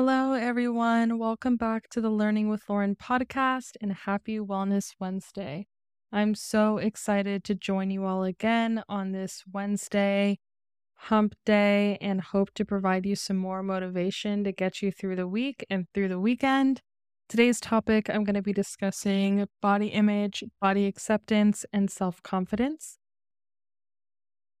Hello, 0.00 0.34
everyone. 0.34 1.18
Welcome 1.18 1.56
back 1.56 1.88
to 1.88 2.00
the 2.00 2.08
Learning 2.08 2.48
with 2.48 2.62
Lauren 2.68 2.94
podcast 2.94 3.72
and 3.80 3.92
happy 3.92 4.38
Wellness 4.38 4.94
Wednesday. 5.00 5.66
I'm 6.12 6.36
so 6.36 6.78
excited 6.78 7.42
to 7.42 7.56
join 7.56 7.90
you 7.90 8.04
all 8.04 8.22
again 8.22 8.84
on 8.88 9.10
this 9.10 9.42
Wednesday, 9.52 10.38
hump 10.94 11.34
day, 11.44 11.98
and 12.00 12.20
hope 12.20 12.54
to 12.54 12.64
provide 12.64 13.06
you 13.06 13.16
some 13.16 13.38
more 13.38 13.60
motivation 13.60 14.44
to 14.44 14.52
get 14.52 14.82
you 14.82 14.92
through 14.92 15.16
the 15.16 15.26
week 15.26 15.66
and 15.68 15.88
through 15.92 16.10
the 16.10 16.20
weekend. 16.20 16.80
Today's 17.28 17.58
topic, 17.58 18.08
I'm 18.08 18.22
going 18.22 18.36
to 18.36 18.40
be 18.40 18.52
discussing 18.52 19.48
body 19.60 19.88
image, 19.88 20.44
body 20.60 20.86
acceptance, 20.86 21.66
and 21.72 21.90
self 21.90 22.22
confidence. 22.22 22.98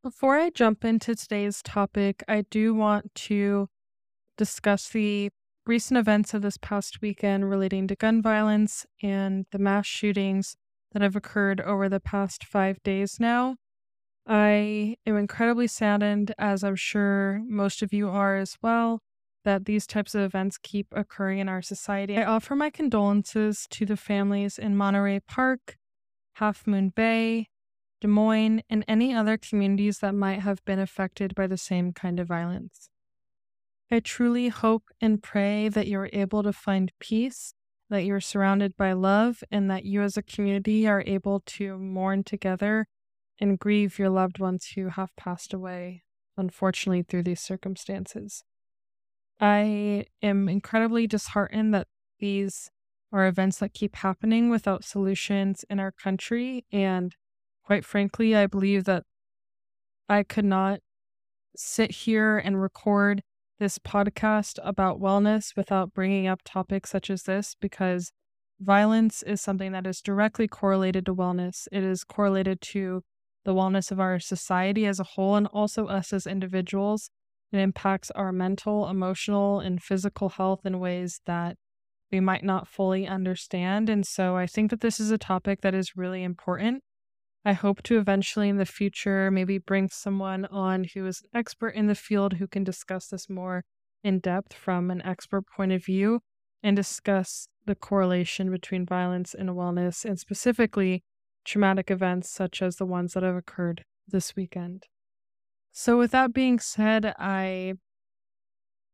Before 0.02 0.34
I 0.34 0.50
jump 0.50 0.84
into 0.84 1.14
today's 1.14 1.62
topic, 1.62 2.24
I 2.26 2.42
do 2.50 2.74
want 2.74 3.14
to 3.14 3.68
discuss 4.38 4.88
the 4.88 5.28
recent 5.66 5.98
events 5.98 6.32
of 6.32 6.40
this 6.40 6.56
past 6.56 7.02
weekend 7.02 7.50
relating 7.50 7.86
to 7.88 7.94
gun 7.94 8.22
violence 8.22 8.86
and 9.02 9.44
the 9.52 9.58
mass 9.58 9.86
shootings 9.86 10.56
that 10.92 11.02
have 11.02 11.14
occurred 11.14 11.60
over 11.60 11.90
the 11.90 12.00
past 12.00 12.44
five 12.44 12.82
days 12.82 13.20
now. 13.20 13.56
I 14.26 14.96
am 15.06 15.16
incredibly 15.16 15.66
saddened, 15.66 16.34
as 16.38 16.64
I'm 16.64 16.76
sure 16.76 17.42
most 17.46 17.82
of 17.82 17.92
you 17.92 18.08
are 18.08 18.36
as 18.36 18.56
well, 18.62 19.00
that 19.44 19.66
these 19.66 19.86
types 19.86 20.14
of 20.14 20.22
events 20.22 20.58
keep 20.58 20.86
occurring 20.92 21.38
in 21.38 21.48
our 21.48 21.62
society. 21.62 22.16
I 22.16 22.24
offer 22.24 22.54
my 22.54 22.70
condolences 22.70 23.66
to 23.70 23.86
the 23.86 23.96
families 23.96 24.58
in 24.58 24.76
Monterey 24.76 25.20
Park, 25.20 25.76
Half 26.34 26.66
Moon 26.66 26.90
Bay, 26.90 27.48
Des 28.00 28.08
Moines, 28.08 28.62
and 28.70 28.84
any 28.86 29.14
other 29.14 29.36
communities 29.36 29.98
that 29.98 30.14
might 30.14 30.40
have 30.40 30.64
been 30.64 30.78
affected 30.78 31.34
by 31.34 31.46
the 31.46 31.56
same 31.56 31.92
kind 31.92 32.20
of 32.20 32.28
violence. 32.28 32.90
I 33.90 34.00
truly 34.00 34.48
hope 34.48 34.84
and 35.00 35.22
pray 35.22 35.68
that 35.68 35.88
you're 35.88 36.10
able 36.12 36.42
to 36.42 36.52
find 36.52 36.92
peace, 37.00 37.54
that 37.88 38.04
you're 38.04 38.20
surrounded 38.20 38.76
by 38.76 38.92
love, 38.92 39.42
and 39.50 39.70
that 39.70 39.84
you 39.84 40.02
as 40.02 40.16
a 40.16 40.22
community 40.22 40.86
are 40.86 41.02
able 41.06 41.40
to 41.40 41.78
mourn 41.78 42.22
together 42.22 42.86
and 43.40 43.58
grieve 43.58 43.98
your 43.98 44.10
loved 44.10 44.38
ones 44.38 44.72
who 44.74 44.88
have 44.88 45.14
passed 45.16 45.54
away, 45.54 46.02
unfortunately, 46.36 47.02
through 47.02 47.22
these 47.22 47.40
circumstances. 47.40 48.44
I 49.40 50.04
am 50.20 50.48
incredibly 50.48 51.06
disheartened 51.06 51.72
that 51.72 51.86
these 52.18 52.70
are 53.12 53.26
events 53.26 53.58
that 53.58 53.72
keep 53.72 53.96
happening 53.96 54.50
without 54.50 54.84
solutions 54.84 55.64
in 55.70 55.80
our 55.80 55.92
country. 55.92 56.66
And 56.70 57.14
quite 57.64 57.84
frankly, 57.84 58.36
I 58.36 58.46
believe 58.46 58.84
that 58.84 59.04
I 60.08 60.24
could 60.24 60.44
not 60.44 60.80
sit 61.56 61.90
here 61.90 62.36
and 62.38 62.60
record 62.60 63.22
this 63.58 63.78
podcast 63.78 64.58
about 64.62 65.00
wellness 65.00 65.56
without 65.56 65.92
bringing 65.92 66.26
up 66.26 66.40
topics 66.44 66.90
such 66.90 67.10
as 67.10 67.24
this 67.24 67.56
because 67.60 68.12
violence 68.60 69.22
is 69.22 69.40
something 69.40 69.72
that 69.72 69.86
is 69.86 70.00
directly 70.00 70.48
correlated 70.48 71.06
to 71.06 71.14
wellness. 71.14 71.66
It 71.72 71.82
is 71.82 72.04
correlated 72.04 72.60
to 72.72 73.02
the 73.44 73.54
wellness 73.54 73.90
of 73.90 74.00
our 74.00 74.20
society 74.20 74.86
as 74.86 75.00
a 75.00 75.04
whole 75.04 75.36
and 75.36 75.46
also 75.48 75.86
us 75.86 76.12
as 76.12 76.26
individuals. 76.26 77.10
It 77.52 77.58
impacts 77.58 78.10
our 78.12 78.32
mental, 78.32 78.88
emotional, 78.88 79.60
and 79.60 79.82
physical 79.82 80.28
health 80.28 80.60
in 80.64 80.80
ways 80.80 81.20
that 81.26 81.56
we 82.12 82.20
might 82.20 82.44
not 82.44 82.68
fully 82.68 83.06
understand. 83.06 83.88
And 83.88 84.06
so 84.06 84.36
I 84.36 84.46
think 84.46 84.70
that 84.70 84.80
this 84.80 85.00
is 85.00 85.10
a 85.10 85.18
topic 85.18 85.60
that 85.62 85.74
is 85.74 85.96
really 85.96 86.22
important. 86.22 86.82
I 87.44 87.52
hope 87.52 87.82
to 87.84 87.98
eventually 87.98 88.48
in 88.48 88.56
the 88.56 88.66
future 88.66 89.30
maybe 89.30 89.58
bring 89.58 89.88
someone 89.88 90.44
on 90.46 90.84
who 90.94 91.06
is 91.06 91.22
an 91.22 91.38
expert 91.38 91.70
in 91.70 91.86
the 91.86 91.94
field 91.94 92.34
who 92.34 92.46
can 92.46 92.64
discuss 92.64 93.08
this 93.08 93.28
more 93.28 93.64
in 94.02 94.18
depth 94.18 94.52
from 94.52 94.90
an 94.90 95.02
expert 95.02 95.44
point 95.46 95.72
of 95.72 95.84
view 95.84 96.20
and 96.62 96.76
discuss 96.76 97.48
the 97.66 97.74
correlation 97.74 98.50
between 98.50 98.84
violence 98.84 99.34
and 99.34 99.50
wellness 99.50 100.04
and 100.04 100.18
specifically 100.18 101.02
traumatic 101.44 101.90
events 101.90 102.30
such 102.30 102.60
as 102.60 102.76
the 102.76 102.86
ones 102.86 103.14
that 103.14 103.22
have 103.22 103.36
occurred 103.36 103.84
this 104.06 104.34
weekend. 104.34 104.86
So, 105.70 105.96
with 105.96 106.10
that 106.10 106.32
being 106.32 106.58
said, 106.58 107.14
I 107.18 107.74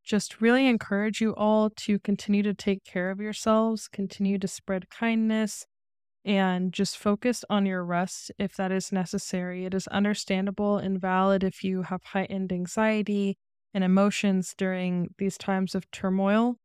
just 0.04 0.40
really 0.40 0.66
encourage 0.66 1.20
you 1.20 1.34
all 1.34 1.70
to 1.70 1.98
continue 1.98 2.42
to 2.42 2.52
take 2.52 2.84
care 2.84 3.10
of 3.10 3.20
yourselves, 3.20 3.88
continue 3.88 4.38
to 4.38 4.48
spread 4.48 4.90
kindness, 4.90 5.66
and 6.24 6.72
just 6.72 6.96
focus 6.96 7.44
on 7.50 7.66
your 7.66 7.84
rest 7.84 8.32
if 8.38 8.56
that 8.56 8.72
is 8.72 8.92
necessary. 8.92 9.64
It 9.64 9.74
is 9.74 9.86
understandable 9.88 10.78
and 10.78 11.00
valid 11.00 11.44
if 11.44 11.62
you 11.62 11.82
have 11.82 12.02
heightened 12.04 12.52
anxiety 12.52 13.36
and 13.74 13.84
emotions 13.84 14.54
during 14.56 15.08
these 15.18 15.36
times 15.36 15.74
of 15.74 15.90
turmoil. 15.90 16.56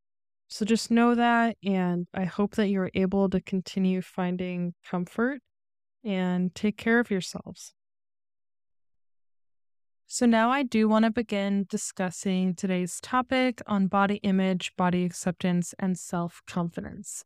So 0.47 0.66
just 0.66 0.90
know 0.90 1.14
that, 1.14 1.58
and 1.64 2.08
I 2.14 2.25
hope 2.25 2.56
that 2.56 2.70
you're 2.70 2.92
able 2.94 3.30
to 3.30 3.42
continue 3.42 4.02
finding 4.02 4.74
comfort 4.90 5.42
and 6.03 6.53
take 6.56 6.78
care 6.78 7.00
of 7.00 7.12
yourselves. 7.12 7.74
So, 10.12 10.26
now 10.26 10.50
I 10.50 10.64
do 10.64 10.90
want 10.90 11.06
to 11.06 11.12
begin 11.12 11.68
discussing 11.70 12.56
today's 12.56 13.00
topic 13.00 13.62
on 13.68 13.86
body 13.86 14.16
image, 14.24 14.76
body 14.76 15.06
acceptance, 15.06 15.76
and 15.78 16.00
self 16.00 16.41
confidence. 16.47 17.26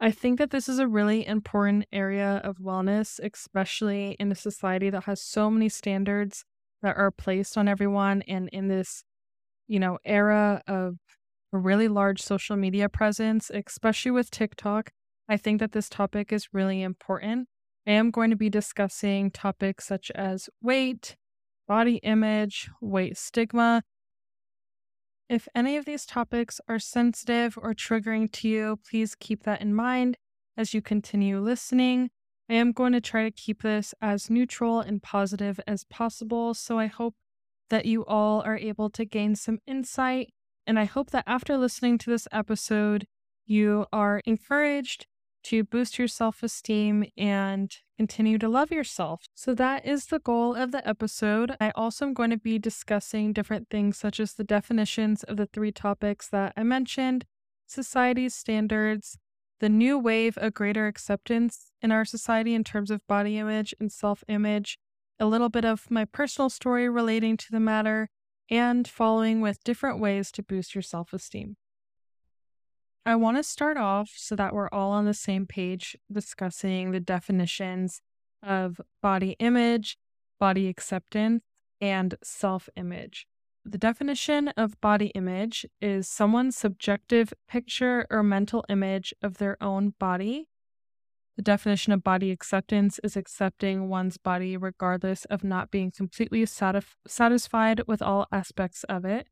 I 0.00 0.12
think 0.12 0.38
that 0.38 0.50
this 0.50 0.68
is 0.68 0.78
a 0.78 0.86
really 0.86 1.26
important 1.26 1.86
area 1.92 2.40
of 2.44 2.58
wellness, 2.58 3.18
especially 3.22 4.16
in 4.20 4.30
a 4.30 4.36
society 4.36 4.90
that 4.90 5.04
has 5.04 5.20
so 5.20 5.50
many 5.50 5.68
standards 5.68 6.44
that 6.82 6.96
are 6.96 7.10
placed 7.10 7.58
on 7.58 7.66
everyone. 7.66 8.22
And 8.28 8.48
in 8.50 8.68
this, 8.68 9.02
you 9.66 9.80
know, 9.80 9.98
era 10.04 10.62
of 10.68 10.98
a 11.52 11.58
really 11.58 11.88
large 11.88 12.22
social 12.22 12.54
media 12.56 12.88
presence, 12.88 13.50
especially 13.52 14.12
with 14.12 14.30
TikTok, 14.30 14.90
I 15.28 15.36
think 15.36 15.58
that 15.58 15.72
this 15.72 15.88
topic 15.88 16.32
is 16.32 16.48
really 16.52 16.82
important. 16.82 17.48
I 17.86 17.92
am 17.92 18.10
going 18.10 18.30
to 18.30 18.36
be 18.36 18.50
discussing 18.50 19.30
topics 19.30 19.86
such 19.86 20.12
as 20.14 20.48
weight, 20.62 21.16
body 21.66 21.96
image, 21.96 22.70
weight 22.80 23.16
stigma, 23.16 23.82
if 25.28 25.46
any 25.54 25.76
of 25.76 25.84
these 25.84 26.06
topics 26.06 26.60
are 26.68 26.78
sensitive 26.78 27.58
or 27.60 27.74
triggering 27.74 28.30
to 28.32 28.48
you, 28.48 28.78
please 28.88 29.14
keep 29.14 29.42
that 29.44 29.60
in 29.60 29.74
mind 29.74 30.16
as 30.56 30.72
you 30.72 30.80
continue 30.80 31.38
listening. 31.38 32.10
I 32.48 32.54
am 32.54 32.72
going 32.72 32.92
to 32.94 33.00
try 33.00 33.24
to 33.24 33.30
keep 33.30 33.62
this 33.62 33.94
as 34.00 34.30
neutral 34.30 34.80
and 34.80 35.02
positive 35.02 35.60
as 35.66 35.84
possible, 35.84 36.54
so 36.54 36.78
I 36.78 36.86
hope 36.86 37.14
that 37.68 37.84
you 37.84 38.06
all 38.06 38.40
are 38.40 38.56
able 38.56 38.88
to 38.90 39.04
gain 39.04 39.36
some 39.36 39.58
insight. 39.66 40.32
And 40.66 40.78
I 40.78 40.84
hope 40.84 41.10
that 41.10 41.24
after 41.26 41.58
listening 41.58 41.98
to 41.98 42.10
this 42.10 42.26
episode, 42.32 43.06
you 43.44 43.86
are 43.92 44.22
encouraged 44.24 45.06
to 45.48 45.64
boost 45.64 45.98
your 45.98 46.08
self 46.08 46.42
esteem 46.42 47.06
and 47.16 47.74
continue 47.96 48.36
to 48.36 48.50
love 48.50 48.70
yourself. 48.70 49.24
So, 49.34 49.54
that 49.54 49.86
is 49.86 50.06
the 50.06 50.18
goal 50.18 50.54
of 50.54 50.72
the 50.72 50.86
episode. 50.86 51.56
I 51.58 51.72
also 51.74 52.04
am 52.04 52.12
going 52.12 52.28
to 52.28 52.36
be 52.36 52.58
discussing 52.58 53.32
different 53.32 53.70
things 53.70 53.96
such 53.96 54.20
as 54.20 54.34
the 54.34 54.44
definitions 54.44 55.22
of 55.24 55.38
the 55.38 55.46
three 55.46 55.72
topics 55.72 56.28
that 56.28 56.52
I 56.54 56.64
mentioned, 56.64 57.24
society's 57.66 58.34
standards, 58.34 59.16
the 59.58 59.70
new 59.70 59.98
wave 59.98 60.36
of 60.36 60.52
greater 60.52 60.86
acceptance 60.86 61.72
in 61.80 61.92
our 61.92 62.04
society 62.04 62.52
in 62.52 62.62
terms 62.62 62.90
of 62.90 63.06
body 63.06 63.38
image 63.38 63.74
and 63.80 63.90
self 63.90 64.22
image, 64.28 64.78
a 65.18 65.24
little 65.24 65.48
bit 65.48 65.64
of 65.64 65.90
my 65.90 66.04
personal 66.04 66.50
story 66.50 66.90
relating 66.90 67.38
to 67.38 67.46
the 67.50 67.60
matter, 67.60 68.10
and 68.50 68.86
following 68.86 69.40
with 69.40 69.64
different 69.64 69.98
ways 69.98 70.30
to 70.32 70.42
boost 70.42 70.74
your 70.74 70.82
self 70.82 71.14
esteem. 71.14 71.56
I 73.06 73.16
want 73.16 73.36
to 73.38 73.42
start 73.42 73.76
off 73.76 74.10
so 74.14 74.36
that 74.36 74.52
we're 74.52 74.68
all 74.70 74.90
on 74.90 75.06
the 75.06 75.14
same 75.14 75.46
page 75.46 75.96
discussing 76.12 76.90
the 76.90 77.00
definitions 77.00 78.02
of 78.42 78.80
body 79.02 79.34
image, 79.38 79.96
body 80.38 80.68
acceptance, 80.68 81.42
and 81.80 82.16
self 82.22 82.68
image. 82.76 83.26
The 83.64 83.78
definition 83.78 84.48
of 84.56 84.80
body 84.80 85.06
image 85.14 85.66
is 85.80 86.08
someone's 86.08 86.56
subjective 86.56 87.32
picture 87.48 88.06
or 88.10 88.22
mental 88.22 88.64
image 88.68 89.12
of 89.22 89.38
their 89.38 89.62
own 89.62 89.94
body. 89.98 90.48
The 91.36 91.42
definition 91.42 91.92
of 91.92 92.02
body 92.02 92.30
acceptance 92.30 92.98
is 93.04 93.16
accepting 93.16 93.88
one's 93.88 94.16
body 94.16 94.56
regardless 94.56 95.24
of 95.26 95.44
not 95.44 95.70
being 95.70 95.90
completely 95.90 96.42
satisf- 96.46 96.94
satisfied 97.06 97.82
with 97.86 98.02
all 98.02 98.26
aspects 98.32 98.84
of 98.84 99.04
it. 99.04 99.28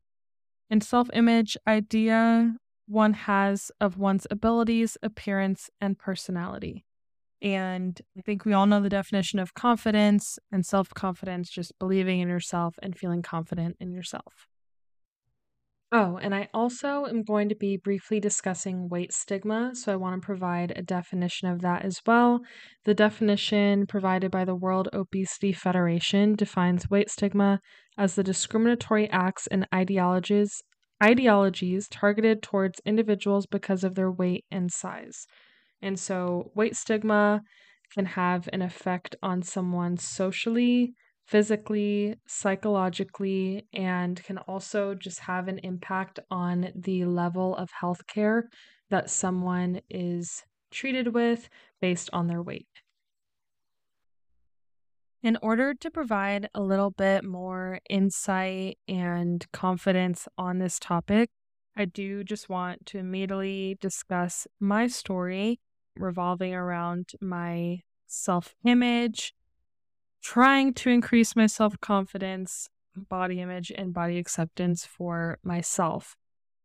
And 0.69 0.83
self 0.83 1.09
image 1.13 1.57
idea 1.67 2.57
one 2.87 3.13
has 3.13 3.71
of 3.79 3.97
one's 3.97 4.25
abilities, 4.31 4.97
appearance, 5.03 5.69
and 5.79 5.97
personality. 5.97 6.85
And 7.41 7.99
I 8.17 8.21
think 8.21 8.45
we 8.45 8.53
all 8.53 8.65
know 8.65 8.81
the 8.81 8.89
definition 8.89 9.39
of 9.39 9.53
confidence 9.53 10.39
and 10.51 10.65
self 10.65 10.89
confidence, 10.89 11.49
just 11.49 11.77
believing 11.77 12.19
in 12.19 12.29
yourself 12.29 12.75
and 12.81 12.97
feeling 12.97 13.21
confident 13.21 13.77
in 13.79 13.91
yourself. 13.91 14.47
Oh, 15.89 16.17
and 16.17 16.35
I 16.35 16.49
also 16.53 17.05
am 17.05 17.23
going 17.23 17.47
to 17.47 17.55
be 17.55 17.77
briefly 17.77 18.19
discussing 18.19 18.89
weight 18.89 19.13
stigma, 19.13 19.71
so 19.73 19.93
I 19.93 19.95
want 19.95 20.21
to 20.21 20.25
provide 20.25 20.73
a 20.75 20.81
definition 20.81 21.47
of 21.47 21.61
that 21.61 21.85
as 21.85 22.01
well. 22.05 22.41
The 22.83 22.93
definition 22.93 23.87
provided 23.87 24.29
by 24.29 24.43
the 24.43 24.55
World 24.55 24.89
Obesity 24.91 25.53
Federation 25.53 26.35
defines 26.35 26.89
weight 26.89 27.09
stigma 27.09 27.61
as 27.97 28.15
the 28.15 28.23
discriminatory 28.23 29.09
acts 29.09 29.47
and 29.47 29.65
ideologies 29.73 30.61
ideologies 31.03 31.87
targeted 31.87 32.41
towards 32.41 32.81
individuals 32.85 33.45
because 33.45 33.83
of 33.83 33.95
their 33.95 34.11
weight 34.11 34.45
and 34.51 34.71
size. 34.71 35.25
And 35.81 35.99
so 35.99 36.51
weight 36.55 36.75
stigma 36.75 37.41
can 37.93 38.05
have 38.05 38.49
an 38.51 38.61
effect 38.61 39.15
on 39.21 39.41
someone 39.41 39.97
socially, 39.97 40.93
physically, 41.25 42.15
psychologically, 42.27 43.67
and 43.73 44.21
can 44.23 44.37
also 44.39 44.95
just 44.95 45.19
have 45.21 45.47
an 45.47 45.59
impact 45.59 46.19
on 46.31 46.71
the 46.75 47.05
level 47.05 47.55
of 47.55 47.69
healthcare 47.81 48.43
that 48.89 49.09
someone 49.09 49.81
is 49.89 50.43
treated 50.71 51.13
with 51.13 51.49
based 51.81 52.09
on 52.13 52.27
their 52.27 52.41
weight. 52.41 52.67
In 55.23 55.37
order 55.41 55.73
to 55.73 55.89
provide 55.89 56.47
a 56.53 56.61
little 56.61 56.91
bit 56.91 57.23
more 57.23 57.79
insight 57.89 58.77
and 58.87 59.45
confidence 59.51 60.27
on 60.37 60.59
this 60.59 60.77
topic, 60.79 61.29
I 61.75 61.85
do 61.85 62.23
just 62.23 62.49
want 62.49 62.85
to 62.87 62.99
immediately 62.99 63.77
discuss 63.81 64.47
my 64.59 64.87
story 64.87 65.59
revolving 65.95 66.53
around 66.53 67.11
my 67.19 67.81
self 68.05 68.55
image, 68.63 69.33
trying 70.21 70.73
to 70.75 70.89
increase 70.91 71.35
my 71.35 71.47
self 71.47 71.79
confidence, 71.81 72.69
body 72.95 73.41
image, 73.41 73.71
and 73.75 73.93
body 73.93 74.19
acceptance 74.19 74.85
for 74.85 75.39
myself. 75.43 76.15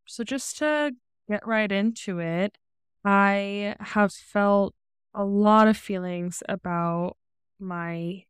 So, 0.07 0.25
just 0.25 0.59
to 0.59 0.93
get 1.29 1.47
right 1.47 1.73
into 1.73 2.19
it, 2.19 2.59
I 3.03 3.77
have 3.81 4.13
felt 4.13 4.75
a 5.15 5.25
lot 5.25 5.69
of 5.69 5.77
feelings 5.77 6.43
about 6.49 7.17
my 7.59 8.25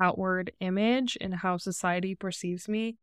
outward 0.00 0.52
image 0.60 1.16
and 1.20 1.34
how 1.34 1.56
society 1.56 2.14
perceives 2.14 2.68
me 2.68 2.96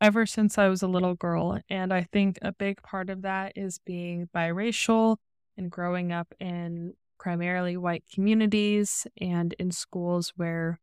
ever 0.00 0.26
since 0.26 0.58
I 0.58 0.68
was 0.68 0.82
a 0.82 0.88
little 0.88 1.14
girl. 1.14 1.60
And 1.68 1.92
I 1.92 2.02
think 2.02 2.38
a 2.42 2.52
big 2.52 2.82
part 2.82 3.10
of 3.10 3.22
that 3.22 3.52
is 3.56 3.80
being 3.84 4.28
biracial 4.34 5.16
and 5.56 5.70
growing 5.70 6.12
up 6.12 6.32
in 6.38 6.94
primarily 7.18 7.76
white 7.76 8.04
communities 8.12 9.06
and 9.20 9.52
in 9.54 9.70
schools 9.72 10.32
where 10.36 10.78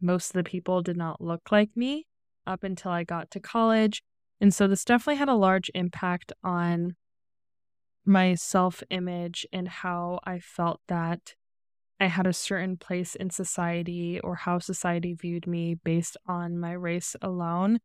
most 0.00 0.30
of 0.30 0.34
the 0.34 0.44
people 0.44 0.82
did 0.82 0.96
not 0.96 1.20
look 1.20 1.50
like 1.50 1.70
me 1.74 2.06
up 2.46 2.64
until 2.64 2.90
I 2.90 3.04
got 3.04 3.30
to 3.30 3.40
college. 3.40 4.02
And 4.40 4.52
so 4.52 4.66
this 4.66 4.84
definitely 4.84 5.16
had 5.16 5.28
a 5.28 5.34
large 5.34 5.70
impact 5.74 6.32
on 6.42 6.96
my 8.04 8.34
self 8.34 8.82
image 8.90 9.46
and 9.52 9.68
how 9.68 10.18
I 10.24 10.40
felt 10.40 10.80
that 10.88 11.34
I 12.02 12.06
had 12.06 12.26
a 12.26 12.32
certain 12.32 12.76
place 12.78 13.14
in 13.14 13.30
society 13.30 14.18
or 14.18 14.34
how 14.34 14.58
society 14.58 15.14
viewed 15.14 15.46
me 15.46 15.76
based 15.76 16.16
on 16.26 16.58
my 16.58 16.72
race 16.72 17.14
alone. 17.22 17.78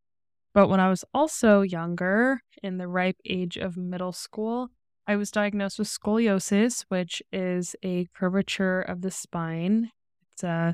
But 0.55 0.69
when 0.69 0.79
I 0.79 0.89
was 0.89 1.05
also 1.13 1.61
younger, 1.61 2.41
in 2.63 2.79
the 2.79 2.87
ripe 2.87 3.17
age 3.25 3.57
of 3.57 3.77
middle 3.77 4.11
school, 4.11 4.69
I 5.05 5.17
was 5.17 5.29
diagnosed 5.29 5.77
with 5.77 5.87
scoliosis, 5.87 6.83
which 6.89 7.21
is 7.31 7.75
a 7.85 8.07
curvature 8.15 8.81
of 8.81 9.01
the 9.01 9.11
spine. 9.11 9.91
It's 10.33 10.43
a 10.43 10.73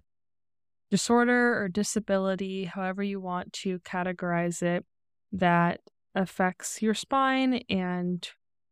disorder 0.89 1.61
or 1.61 1.67
disability, 1.67 2.63
however 2.63 3.03
you 3.03 3.19
want 3.19 3.51
to 3.63 3.79
categorize 3.79 4.63
it, 4.63 4.85
that 5.33 5.81
affects 6.15 6.81
your 6.81 6.93
spine. 6.93 7.55
And 7.69 8.25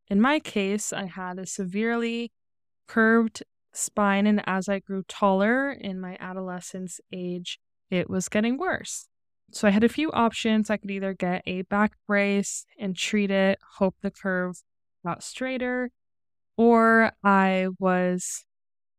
in 0.08 0.22
my 0.22 0.40
case, 0.40 0.94
I 0.94 1.08
had 1.08 1.40
a 1.40 1.46
severely 1.46 2.32
curved 2.88 3.44
spine. 3.74 4.28
And 4.28 4.42
as 4.46 4.70
I 4.70 4.80
grew 4.80 5.04
taller 5.04 5.72
in 5.72 6.00
my 6.00 6.18
adolescence 6.20 7.00
age, 7.12 7.60
it 7.90 8.10
was 8.10 8.30
getting 8.30 8.58
worse. 8.58 9.08
So 9.52 9.68
I 9.68 9.72
had 9.72 9.84
a 9.84 9.90
few 9.90 10.12
options. 10.12 10.70
I 10.70 10.78
could 10.78 10.92
either 10.92 11.14
get 11.14 11.44
a 11.46 11.64
back 11.64 11.94
brace 12.08 12.66
and 12.80 12.96
treat 12.96 13.32
it, 13.32 13.60
hope 13.78 13.96
the 14.02 14.12
curve 14.12 14.64
got 15.04 15.24
straighter, 15.24 15.92
or 16.56 17.12
I 17.24 17.68
was 17.80 18.46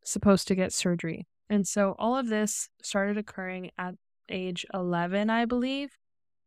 supposed 0.04 0.48
to 0.48 0.54
get 0.54 0.72
surgery. 0.72 1.26
And 1.48 1.66
so 1.66 1.94
all 1.98 2.16
of 2.16 2.28
this 2.28 2.68
started 2.82 3.16
occurring 3.16 3.70
at 3.78 3.94
age 4.28 4.66
11, 4.74 5.30
I 5.30 5.44
believe. 5.44 5.96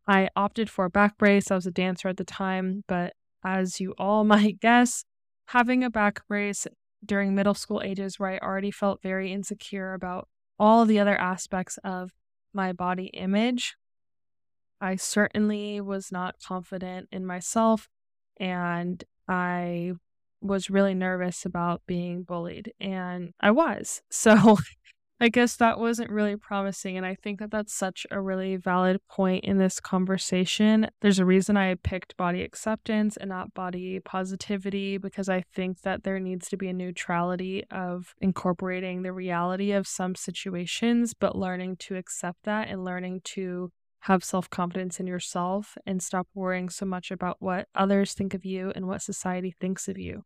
I 0.07 0.29
opted 0.35 0.69
for 0.69 0.85
a 0.85 0.89
back 0.89 1.17
brace. 1.17 1.49
I 1.49 1.55
was 1.55 1.65
a 1.65 1.71
dancer 1.71 2.07
at 2.09 2.17
the 2.17 2.23
time, 2.23 2.83
but 2.87 3.13
as 3.43 3.79
you 3.79 3.93
all 3.97 4.23
might 4.25 4.59
guess, 4.59 5.05
having 5.47 5.83
a 5.83 5.89
back 5.89 6.27
brace 6.27 6.67
during 7.05 7.35
middle 7.35 7.53
school 7.53 7.81
ages 7.83 8.19
where 8.19 8.31
I 8.31 8.37
already 8.39 8.71
felt 8.71 9.01
very 9.01 9.31
insecure 9.31 9.93
about 9.93 10.27
all 10.59 10.85
the 10.85 10.99
other 10.99 11.15
aspects 11.17 11.77
of 11.83 12.11
my 12.53 12.71
body 12.71 13.07
image, 13.07 13.75
I 14.79 14.95
certainly 14.95 15.81
was 15.81 16.11
not 16.11 16.35
confident 16.43 17.09
in 17.11 17.25
myself 17.25 17.89
and 18.37 19.03
I 19.27 19.93
was 20.41 20.69
really 20.69 20.93
nervous 20.93 21.45
about 21.45 21.81
being 21.87 22.23
bullied 22.23 22.73
and 22.79 23.33
I 23.39 23.51
was. 23.51 24.01
So 24.09 24.57
I 25.17 25.29
guess 25.29 25.55
that 25.57 25.79
wasn't 25.79 26.11
really 26.11 26.35
promising. 26.35 26.97
And 26.97 27.05
I 27.05 27.15
think 27.15 27.39
that 27.39 27.49
that's 27.49 27.73
such 27.73 28.05
a 28.11 28.19
really 28.19 28.57
valid 28.57 28.99
point 29.09 29.45
in 29.45 29.57
this 29.57 29.79
conversation. 29.79 30.87
There's 31.01 31.19
a 31.19 31.25
reason 31.25 31.55
I 31.55 31.75
picked 31.75 32.17
body 32.17 32.41
acceptance 32.41 33.15
and 33.15 33.29
not 33.29 33.53
body 33.53 34.01
positivity 34.01 34.97
because 34.97 35.29
I 35.29 35.45
think 35.53 35.81
that 35.81 36.03
there 36.03 36.19
needs 36.19 36.49
to 36.49 36.57
be 36.57 36.67
a 36.67 36.73
neutrality 36.73 37.63
of 37.71 38.13
incorporating 38.19 39.03
the 39.03 39.13
reality 39.13 39.71
of 39.71 39.87
some 39.87 40.15
situations, 40.15 41.13
but 41.13 41.37
learning 41.37 41.77
to 41.77 41.95
accept 41.95 42.39
that 42.43 42.67
and 42.67 42.83
learning 42.83 43.21
to 43.23 43.71
have 44.01 44.23
self 44.23 44.49
confidence 44.49 44.99
in 44.99 45.07
yourself 45.07 45.77
and 45.85 46.03
stop 46.03 46.27
worrying 46.33 46.69
so 46.69 46.85
much 46.85 47.09
about 47.09 47.37
what 47.39 47.67
others 47.73 48.13
think 48.13 48.33
of 48.33 48.43
you 48.43 48.71
and 48.75 48.85
what 48.85 49.01
society 49.01 49.55
thinks 49.61 49.87
of 49.87 49.97
you. 49.97 50.23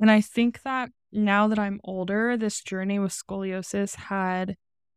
And 0.00 0.12
I 0.12 0.20
think 0.20 0.62
that 0.62 0.90
now 1.12 1.48
that 1.48 1.58
I'm 1.58 1.80
older, 1.84 2.36
this 2.36 2.62
journey 2.62 2.98
with 2.98 3.12
scoliosis 3.12 3.96
had 3.96 4.56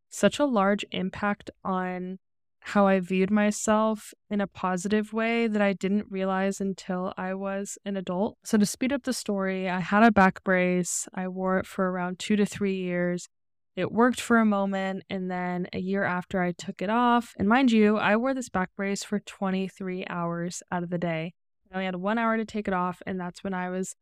such 0.10 0.40
a 0.40 0.46
large 0.46 0.86
impact 0.92 1.50
on 1.64 2.20
how 2.62 2.86
I 2.86 3.00
viewed 3.00 3.32
myself 3.32 4.14
in 4.30 4.40
a 4.40 4.48
positive 4.48 5.14
way 5.14 5.48
that 5.48 5.62
I 5.62 5.74
didn't 5.74 6.06
realize 6.10 6.62
until 6.62 7.14
I 7.18 7.34
was 7.34 7.78
an 7.86 7.98
adult. 7.98 8.38
So, 8.44 8.58
to 8.58 8.66
speed 8.66 8.94
up 8.94 9.04
the 9.04 9.14
story, 9.14 9.70
I 9.70 9.80
had 9.80 10.04
a 10.04 10.12
back 10.12 10.44
brace. 10.44 11.08
I 11.14 11.28
wore 11.28 11.58
it 11.58 11.66
for 11.66 11.90
around 11.90 12.20
two 12.20 12.36
to 12.36 12.46
three 12.46 12.76
years. 12.76 13.28
It 13.76 13.92
worked 13.92 14.22
for 14.22 14.38
a 14.38 14.46
moment, 14.46 15.04
and 15.10 15.32
then 15.32 15.68
a 15.74 15.80
year 15.80 16.04
after 16.04 16.42
I 16.42 16.52
took 16.52 16.82
it 16.82 16.90
off, 16.90 17.34
and 17.40 17.48
mind 17.48 17.72
you, 17.72 17.98
I 17.98 18.16
wore 18.18 18.34
this 18.34 18.50
back 18.50 18.70
brace 18.76 19.04
for 19.04 19.20
23 19.20 20.06
hours 20.10 20.62
out 20.72 20.84
of 20.84 20.90
the 20.90 20.98
day. 20.98 21.34
I 21.72 21.76
only 21.76 21.86
had 21.86 21.96
one 21.96 22.18
hour 22.18 22.36
to 22.38 22.46
take 22.46 22.68
it 22.68 22.74
off, 22.74 23.02
and 23.08 23.20
that's 23.20 23.44
when 23.44 23.54
I 23.54 23.70
was 23.70 23.96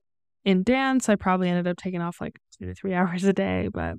in 0.46 0.64
dance, 0.64 1.10
I 1.10 1.16
probably 1.16 1.50
ended 1.50 1.68
up 1.68 1.78
taking 1.78 2.02
off 2.02 2.22
like 2.22 2.40
two 2.58 2.66
to 2.66 2.74
three 2.74 2.94
hours 2.96 3.24
a 3.24 3.34
day, 3.34 3.70
but 3.72 3.96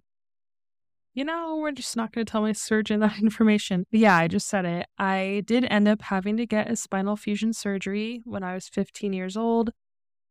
you 1.12 1.24
know, 1.24 1.56
we're 1.56 1.72
just 1.72 1.96
not 1.96 2.12
going 2.12 2.24
to 2.24 2.30
tell 2.30 2.42
my 2.42 2.52
surgeon 2.52 3.00
that 3.00 3.18
information. 3.22 3.84
But 3.90 4.00
yeah, 4.00 4.16
I 4.16 4.28
just 4.28 4.48
said 4.48 4.64
it. 4.64 4.86
I 4.98 5.42
did 5.46 5.64
end 5.64 5.88
up 5.88 6.02
having 6.02 6.36
to 6.36 6.46
get 6.46 6.70
a 6.70 6.76
spinal 6.76 7.16
fusion 7.16 7.52
surgery 7.52 8.22
when 8.24 8.42
I 8.42 8.54
was 8.54 8.68
15 8.68 9.12
years 9.12 9.36
old, 9.36 9.70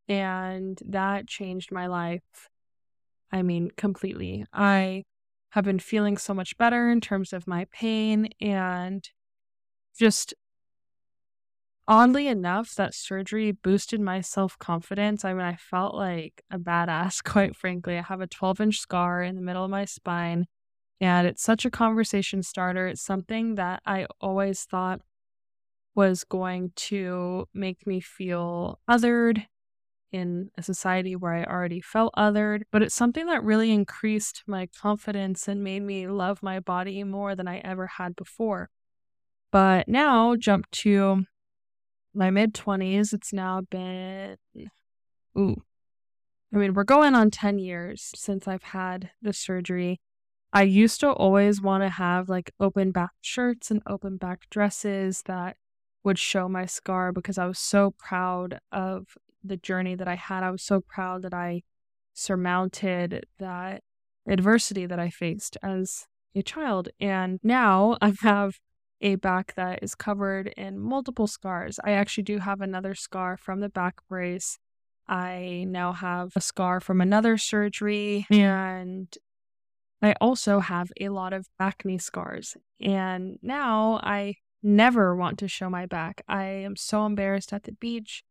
and 0.07 0.79
that 0.87 1.27
changed 1.27 1.71
my 1.71 1.87
life. 1.87 2.49
I 3.31 3.41
mean, 3.43 3.69
completely. 3.77 4.45
I 4.53 5.03
have 5.51 5.65
been 5.65 5.79
feeling 5.79 6.17
so 6.17 6.33
much 6.33 6.57
better 6.57 6.89
in 6.89 7.01
terms 7.01 7.33
of 7.33 7.47
my 7.47 7.65
pain 7.71 8.29
and 8.39 9.07
just 9.97 10.33
oddly 11.89 12.27
enough, 12.27 12.75
that 12.75 12.93
surgery 12.93 13.51
boosted 13.51 13.99
my 13.99 14.21
self 14.21 14.57
confidence. 14.59 15.25
I 15.25 15.33
mean, 15.33 15.41
I 15.41 15.55
felt 15.55 15.95
like 15.95 16.43
a 16.51 16.59
badass, 16.59 17.23
quite 17.23 17.55
frankly. 17.55 17.97
I 17.97 18.03
have 18.03 18.21
a 18.21 18.27
12 18.27 18.61
inch 18.61 18.79
scar 18.79 19.23
in 19.23 19.35
the 19.35 19.41
middle 19.41 19.65
of 19.65 19.71
my 19.71 19.85
spine, 19.85 20.45
and 21.01 21.27
it's 21.27 21.43
such 21.43 21.65
a 21.65 21.71
conversation 21.71 22.43
starter. 22.43 22.87
It's 22.87 23.01
something 23.01 23.55
that 23.55 23.81
I 23.85 24.05
always 24.21 24.63
thought 24.63 25.01
was 25.95 26.23
going 26.23 26.71
to 26.75 27.47
make 27.53 27.85
me 27.87 27.99
feel 27.99 28.79
othered 28.89 29.47
in 30.11 30.49
a 30.57 30.63
society 30.63 31.15
where 31.15 31.33
I 31.33 31.43
already 31.43 31.81
felt 31.81 32.13
othered, 32.15 32.63
but 32.71 32.81
it's 32.81 32.95
something 32.95 33.25
that 33.25 33.43
really 33.43 33.71
increased 33.71 34.43
my 34.47 34.67
confidence 34.67 35.47
and 35.47 35.63
made 35.63 35.81
me 35.81 36.07
love 36.07 36.41
my 36.41 36.59
body 36.59 37.03
more 37.03 37.35
than 37.35 37.47
I 37.47 37.57
ever 37.59 37.87
had 37.87 38.15
before. 38.15 38.69
But 39.51 39.87
now, 39.87 40.35
jump 40.35 40.69
to 40.71 41.25
my 42.13 42.29
mid 42.29 42.53
20s. 42.53 43.13
It's 43.13 43.33
now 43.33 43.61
been, 43.69 44.37
ooh, 45.37 45.55
I 46.53 46.57
mean, 46.57 46.73
we're 46.73 46.83
going 46.83 47.15
on 47.15 47.31
10 47.31 47.59
years 47.59 48.11
since 48.15 48.47
I've 48.47 48.63
had 48.63 49.11
the 49.21 49.33
surgery. 49.33 49.99
I 50.51 50.63
used 50.63 50.99
to 51.01 51.11
always 51.11 51.61
want 51.61 51.83
to 51.83 51.89
have 51.89 52.27
like 52.27 52.51
open 52.59 52.91
back 52.91 53.11
shirts 53.21 53.69
and 53.69 53.83
open 53.85 54.17
back 54.17 54.49
dresses 54.49 55.23
that 55.27 55.57
would 56.03 56.17
show 56.17 56.49
my 56.49 56.65
scar 56.65 57.11
because 57.11 57.37
I 57.37 57.45
was 57.45 57.59
so 57.59 57.93
proud 57.97 58.59
of 58.71 59.15
the 59.43 59.57
journey 59.57 59.95
that 59.95 60.07
I 60.07 60.15
had. 60.15 60.43
I 60.43 60.49
was 60.49 60.63
so 60.63 60.81
proud 60.81 61.21
that 61.21 61.33
I 61.33 61.61
surmounted 62.13 63.25
that 63.37 63.83
adversity 64.27 64.85
that 64.87 64.99
I 64.99 65.09
faced 65.09 65.55
as 65.61 66.07
a 66.35 66.41
child. 66.41 66.89
And 66.99 67.39
now 67.43 67.97
I 68.01 68.13
have 68.21 68.59
a 69.01 69.15
back 69.15 69.53
that 69.55 69.79
is 69.81 69.95
covered 69.95 70.47
in 70.57 70.79
multiple 70.79 71.27
scars. 71.27 71.79
I 71.83 71.91
actually 71.91 72.23
do 72.23 72.39
have 72.39 72.61
another 72.61 72.95
scar 72.95 73.37
from 73.37 73.59
the 73.59 73.69
back 73.69 73.95
brace. 74.07 74.59
I 75.07 75.65
now 75.67 75.93
have 75.93 76.33
a 76.35 76.41
scar 76.41 76.79
from 76.79 77.01
another 77.01 77.37
surgery, 77.37 78.27
and 78.29 79.07
I 80.01 80.13
also 80.21 80.59
have 80.59 80.91
a 80.99 81.09
lot 81.09 81.33
of 81.33 81.47
acne 81.59 81.97
scars. 81.97 82.55
And 82.79 83.39
now 83.41 83.99
I 84.03 84.35
never 84.61 85.15
want 85.15 85.39
to 85.39 85.47
show 85.47 85.69
my 85.69 85.85
back. 85.85 86.21
I 86.27 86.43
am 86.43 86.75
so 86.75 87.05
embarrassed 87.05 87.53
at 87.53 87.63
the 87.63 87.71
beach. 87.71 88.23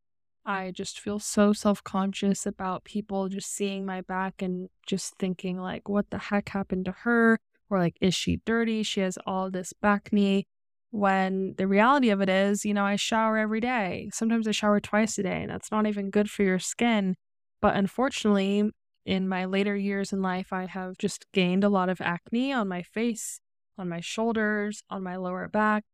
I 0.46 0.70
just 0.70 0.98
feel 0.98 1.18
so 1.18 1.52
self 1.52 1.84
conscious 1.84 2.46
about 2.46 2.84
people 2.84 3.28
just 3.28 3.52
seeing 3.52 3.84
my 3.84 4.00
back 4.00 4.40
and 4.40 4.68
just 4.86 5.16
thinking, 5.18 5.60
like, 5.60 5.88
what 5.88 6.10
the 6.10 6.18
heck 6.18 6.50
happened 6.50 6.86
to 6.86 6.92
her? 6.92 7.38
Or, 7.68 7.78
like, 7.78 7.96
is 8.00 8.14
she 8.14 8.40
dirty? 8.46 8.82
She 8.82 9.00
has 9.00 9.18
all 9.26 9.50
this 9.50 9.74
bacne. 9.82 10.44
When 10.90 11.54
the 11.58 11.66
reality 11.66 12.10
of 12.10 12.20
it 12.20 12.28
is, 12.28 12.64
you 12.64 12.72
know, 12.72 12.84
I 12.84 12.96
shower 12.96 13.36
every 13.36 13.60
day. 13.60 14.08
Sometimes 14.12 14.48
I 14.48 14.52
shower 14.52 14.80
twice 14.80 15.18
a 15.18 15.22
day, 15.22 15.42
and 15.42 15.50
that's 15.50 15.70
not 15.70 15.86
even 15.86 16.10
good 16.10 16.30
for 16.30 16.42
your 16.42 16.58
skin. 16.58 17.16
But 17.60 17.76
unfortunately, 17.76 18.70
in 19.04 19.28
my 19.28 19.44
later 19.44 19.76
years 19.76 20.12
in 20.12 20.22
life, 20.22 20.52
I 20.52 20.66
have 20.66 20.96
just 20.98 21.26
gained 21.32 21.64
a 21.64 21.68
lot 21.68 21.88
of 21.88 22.00
acne 22.00 22.52
on 22.52 22.68
my 22.68 22.82
face, 22.82 23.40
on 23.76 23.88
my 23.88 24.00
shoulders, 24.00 24.82
on 24.88 25.02
my 25.02 25.16
lower 25.16 25.48
back. 25.48 25.84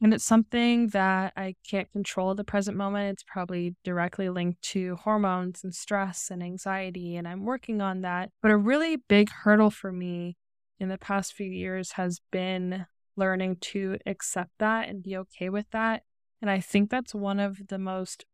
And 0.00 0.12
it's 0.12 0.24
something 0.24 0.88
that 0.88 1.32
I 1.36 1.54
can't 1.68 1.90
control 1.90 2.32
at 2.32 2.36
the 2.36 2.44
present 2.44 2.76
moment. 2.76 3.14
It's 3.14 3.24
probably 3.26 3.74
directly 3.84 4.28
linked 4.28 4.60
to 4.62 4.96
hormones 4.96 5.64
and 5.64 5.74
stress 5.74 6.30
and 6.30 6.42
anxiety, 6.42 7.16
and 7.16 7.26
I'm 7.26 7.44
working 7.44 7.80
on 7.80 8.02
that. 8.02 8.30
But 8.42 8.50
a 8.50 8.56
really 8.56 8.96
big 8.96 9.30
hurdle 9.30 9.70
for 9.70 9.92
me 9.92 10.36
in 10.78 10.88
the 10.88 10.98
past 10.98 11.32
few 11.32 11.50
years 11.50 11.92
has 11.92 12.20
been 12.30 12.86
learning 13.16 13.56
to 13.60 13.98
accept 14.06 14.50
that 14.58 14.88
and 14.88 15.02
be 15.02 15.16
okay 15.16 15.48
with 15.48 15.70
that. 15.70 16.02
And 16.40 16.50
I 16.50 16.60
think 16.60 16.90
that's 16.90 17.14
one 17.14 17.40
of 17.40 17.68
the 17.68 17.78
most 17.78 18.24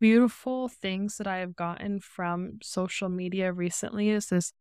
beautiful 0.00 0.68
things 0.68 1.18
that 1.18 1.26
I 1.26 1.38
have 1.38 1.54
gotten 1.54 2.00
from 2.00 2.58
social 2.62 3.08
media 3.08 3.52
recently 3.52 4.10
is 4.10 4.26
this 4.26 4.52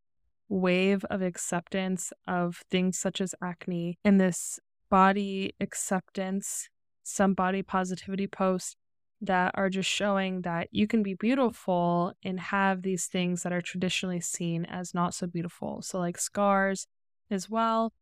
wave 0.49 1.05
of 1.05 1.21
acceptance 1.21 2.11
of 2.27 2.61
things 2.69 2.99
such 2.99 3.21
as 3.21 3.33
acne 3.41 3.97
and 4.03 4.19
this 4.19 4.59
body 4.89 5.55
acceptance, 5.59 6.69
some 7.03 7.33
body 7.33 7.63
positivity 7.63 8.27
posts 8.27 8.75
that 9.21 9.51
are 9.55 9.69
just 9.69 9.89
showing 9.89 10.41
that 10.41 10.67
you 10.71 10.87
can 10.87 11.03
be 11.03 11.13
beautiful 11.13 12.13
and 12.23 12.39
have 12.39 12.81
these 12.81 13.05
things 13.05 13.43
that 13.43 13.53
are 13.53 13.61
traditionally 13.61 14.19
seen 14.19 14.65
as 14.65 14.93
not 14.93 15.13
so 15.13 15.27
beautiful. 15.27 15.81
So, 15.81 15.99
like 15.99 16.17
scars 16.17 16.87
as 17.29 17.49
well. 17.49 17.93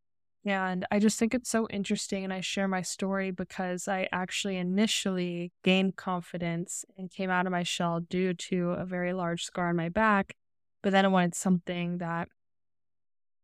And 0.46 0.86
I 0.90 1.00
just 1.00 1.20
think 1.20 1.34
it's 1.34 1.50
so 1.50 1.68
interesting. 1.70 2.24
And 2.24 2.34
I 2.34 2.42
share 2.42 2.68
my 2.68 2.82
story 2.82 3.32
because 3.32 3.88
I 3.88 4.08
actually 4.12 4.58
initially 4.58 5.52
gained 5.64 5.96
confidence 5.96 6.86
and 6.98 7.12
came 7.12 7.30
out 7.30 7.46
of 7.46 7.52
my 7.52 7.64
shell 7.64 8.00
due 8.00 8.34
to 8.34 8.72
a 8.72 8.86
very 8.86 9.14
large 9.14 9.44
scar 9.44 9.70
on 9.70 9.76
my 9.76 9.90
back. 9.90 10.34
But 10.82 10.92
then 10.92 11.06
I 11.06 11.10
wanted 11.10 11.36
something 11.36 11.98
that 11.98 12.30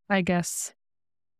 I 0.09 0.21
guess 0.21 0.73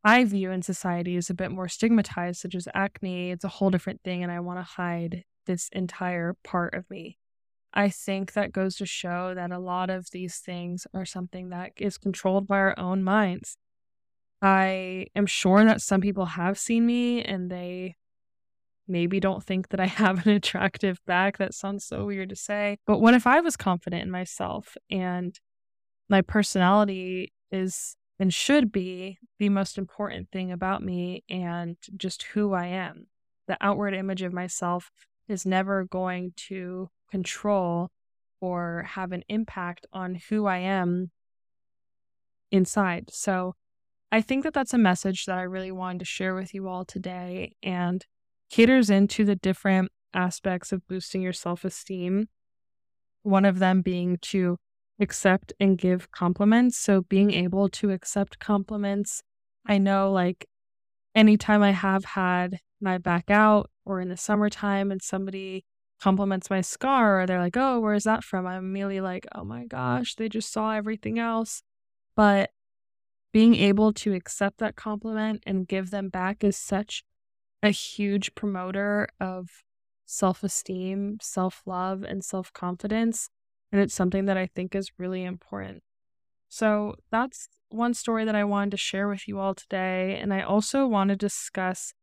I 0.04 0.24
view 0.24 0.52
in 0.52 0.62
society 0.62 1.16
is 1.16 1.30
a 1.30 1.34
bit 1.34 1.52
more 1.52 1.68
stigmatized, 1.68 2.42
such 2.42 2.54
as 2.54 2.68
acne. 2.74 3.32
It's 3.32 3.44
a 3.44 3.50
whole 3.50 3.72
different 3.72 4.02
thing, 4.04 4.24
and 4.24 4.32
I 4.32 4.40
want 4.40 4.60
to 4.60 4.64
hide 4.64 5.24
this 5.46 5.70
entire 5.72 6.36
part 6.44 6.74
of 6.74 6.90
me. 6.90 7.18
I 7.74 7.90
think 7.90 8.34
that 8.34 8.52
goes 8.52 8.76
to 8.78 8.86
show 8.86 9.34
that 9.34 9.52
a 9.52 9.60
lot 9.60 9.90
of 9.90 10.12
these 10.12 10.38
things 10.38 10.86
are 10.94 11.06
something 11.06 11.50
that 11.50 11.72
is 11.78 11.98
controlled 11.98 12.48
by 12.48 12.58
our 12.58 12.80
own 12.80 13.04
minds. 13.04 13.58
I 14.42 15.08
am 15.16 15.26
sure 15.26 15.64
that 15.66 15.82
some 15.82 16.02
people 16.02 16.26
have 16.26 16.58
seen 16.58 16.86
me 16.86 17.24
and 17.24 17.50
they 17.50 17.96
maybe 18.88 19.20
don't 19.20 19.44
think 19.44 19.70
that 19.70 19.80
I 19.80 19.86
have 19.88 20.26
an 20.26 20.34
attractive 20.34 21.00
back. 21.06 21.38
That 21.38 21.54
sounds 21.54 21.86
so 21.86 22.06
weird 22.06 22.30
to 22.30 22.36
say. 22.36 22.78
But 22.86 23.00
what 23.00 23.14
if 23.14 23.26
I 23.26 23.42
was 23.42 23.56
confident 23.56 24.04
in 24.04 24.12
myself 24.12 24.78
and 24.90 25.40
my 26.10 26.22
personality 26.22 27.34
is 27.52 27.96
and 28.20 28.34
should 28.34 28.72
be 28.72 29.18
the 29.40 29.50
most 29.50 29.78
important 29.78 30.32
thing 30.32 30.52
about 30.52 30.82
me 30.82 31.24
and 31.30 31.76
just 31.98 32.24
who 32.24 32.54
I 32.54 32.68
am. 32.68 33.08
The 33.48 33.58
outward 33.60 33.94
image 33.94 34.22
of 34.22 34.34
myself 34.34 34.90
is 35.28 35.46
never 35.46 35.84
going 35.84 36.34
to 36.48 36.90
control 37.12 37.92
or 38.40 38.86
have 38.88 39.12
an 39.12 39.24
impact 39.28 39.86
on 39.92 40.16
who 40.30 40.46
I 40.46 40.60
am 40.60 41.12
inside. 42.52 43.10
So 43.12 43.56
I 44.12 44.22
think 44.22 44.44
that 44.44 44.54
that's 44.54 44.74
a 44.74 44.78
message 44.78 45.26
that 45.26 45.38
I 45.38 45.44
really 45.44 45.72
wanted 45.72 46.00
to 46.00 46.06
share 46.06 46.36
with 46.36 46.54
you 46.54 46.68
all 46.68 46.86
today 46.86 47.56
and 47.62 48.06
caters 48.50 48.90
into 48.90 49.26
the 49.26 49.36
different 49.36 49.92
aspects 50.14 50.72
of 50.72 50.88
boosting 50.88 51.22
your 51.22 51.34
self 51.34 51.66
esteem. 51.66 52.30
One 53.24 53.46
of 53.46 53.60
them 53.60 53.82
being 53.82 54.18
to 54.24 54.58
accept 55.00 55.54
and 55.60 55.78
give 55.78 56.12
compliments. 56.12 56.78
So 56.78 57.02
being 57.02 57.32
able 57.32 57.70
to 57.70 57.92
accept 57.92 58.40
compliments. 58.40 59.24
I 59.66 59.78
know 59.78 60.12
like 60.12 60.48
anytime 61.14 61.64
I 61.64 61.72
have 61.72 62.06
had 62.06 62.60
my 62.82 62.98
back 62.98 63.30
out 63.30 63.70
or 63.84 64.00
in 64.00 64.10
the 64.10 64.18
summertime 64.18 64.92
and 64.92 65.02
somebody 65.02 65.66
compliments 66.00 66.50
my 66.50 66.62
scar 66.62 67.22
or 67.22 67.26
they're 67.26 67.40
like, 67.40 67.58
oh, 67.58 67.80
where 67.80 67.94
is 67.94 68.04
that 68.04 68.24
from? 68.24 68.46
I'm 68.46 68.66
immediately 68.66 69.02
like, 69.02 69.26
oh 69.34 69.44
my 69.44 69.66
gosh, 69.66 70.16
they 70.16 70.30
just 70.30 70.52
saw 70.52 70.72
everything 70.72 71.20
else. 71.20 71.64
But 72.16 72.52
being 73.36 73.56
able 73.56 73.92
to 73.92 74.14
accept 74.14 74.60
that 74.60 74.78
compliment 74.78 75.44
and 75.46 75.68
give 75.68 75.92
them 75.92 76.08
back 76.08 76.42
is 76.42 76.56
such 76.56 77.04
a 77.62 77.70
huge 77.70 78.34
promoter 78.34 79.10
of 79.20 79.50
self 80.06 80.42
esteem, 80.42 81.18
self 81.22 81.62
love, 81.66 82.02
and 82.04 82.24
self 82.24 82.54
confidence. 82.54 83.28
And 83.74 83.82
it's 83.82 83.94
something 83.94 84.24
that 84.28 84.38
I 84.38 84.46
think 84.46 84.74
is 84.74 84.90
really 84.98 85.26
important. 85.26 85.84
So 86.48 86.96
that's 87.12 87.50
one 87.68 87.94
story 87.94 88.24
that 88.24 88.36
I 88.36 88.46
wanted 88.46 88.72
to 88.72 88.78
share 88.78 89.10
with 89.10 89.28
you 89.28 89.38
all 89.38 89.54
today. 89.54 90.18
And 90.18 90.34
I 90.34 90.42
also 90.42 90.88
want 90.88 91.10
to 91.10 91.18
discuss 91.18 91.94